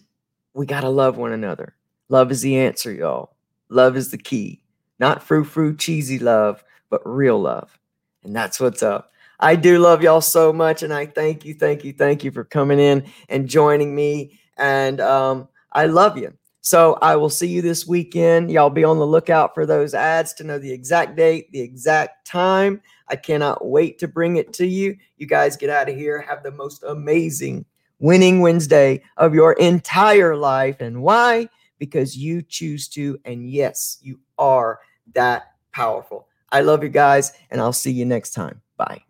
we 0.54 0.66
got 0.66 0.80
to 0.80 0.88
love 0.88 1.16
one 1.16 1.30
another. 1.30 1.76
Love 2.08 2.32
is 2.32 2.40
the 2.40 2.58
answer 2.58 2.92
y'all. 2.92 3.36
Love 3.68 3.96
is 3.96 4.10
the 4.10 4.18
key. 4.18 4.60
Not 4.98 5.22
frou 5.22 5.44
frou 5.44 5.76
cheesy 5.76 6.18
love 6.18 6.64
but 6.90 7.00
real 7.04 7.40
love. 7.40 7.78
And 8.24 8.34
that's 8.34 8.58
what's 8.58 8.82
up. 8.82 9.12
I 9.38 9.54
do 9.54 9.78
love 9.78 10.02
y'all 10.02 10.20
so 10.20 10.52
much 10.52 10.82
and 10.82 10.92
i 10.92 11.06
thank 11.06 11.44
you 11.44 11.54
thank 11.54 11.84
you 11.84 11.92
thank 11.92 12.24
you 12.24 12.32
for 12.32 12.42
coming 12.42 12.80
in 12.80 13.04
and 13.28 13.48
joining 13.48 13.94
me. 13.94 14.40
And 14.56 15.00
um, 15.00 15.46
i 15.70 15.86
love 15.86 16.18
you. 16.18 16.34
So 16.62 16.98
I 17.00 17.14
will 17.14 17.30
see 17.30 17.46
you 17.46 17.62
this 17.62 17.86
weekend. 17.86 18.50
Y'all 18.50 18.68
be 18.68 18.82
on 18.82 18.98
the 18.98 19.06
lookout 19.06 19.54
for 19.54 19.64
those 19.64 19.94
ads 19.94 20.34
to 20.34 20.44
know 20.44 20.58
the 20.58 20.72
exact 20.72 21.16
date, 21.16 21.52
the 21.52 21.60
exact 21.60 22.26
time. 22.26 22.82
I 23.10 23.16
cannot 23.16 23.66
wait 23.66 23.98
to 23.98 24.08
bring 24.08 24.36
it 24.36 24.52
to 24.54 24.66
you. 24.66 24.96
You 25.16 25.26
guys 25.26 25.56
get 25.56 25.68
out 25.68 25.88
of 25.88 25.96
here. 25.96 26.20
Have 26.20 26.42
the 26.42 26.52
most 26.52 26.84
amazing 26.84 27.66
winning 27.98 28.40
Wednesday 28.40 29.02
of 29.16 29.34
your 29.34 29.52
entire 29.54 30.36
life. 30.36 30.80
And 30.80 31.02
why? 31.02 31.48
Because 31.78 32.16
you 32.16 32.40
choose 32.40 32.88
to. 32.90 33.18
And 33.24 33.50
yes, 33.50 33.98
you 34.00 34.20
are 34.38 34.78
that 35.14 35.54
powerful. 35.72 36.28
I 36.52 36.62
love 36.62 36.82
you 36.82 36.88
guys, 36.88 37.32
and 37.50 37.60
I'll 37.60 37.72
see 37.72 37.92
you 37.92 38.04
next 38.04 38.30
time. 38.32 38.60
Bye. 38.76 39.02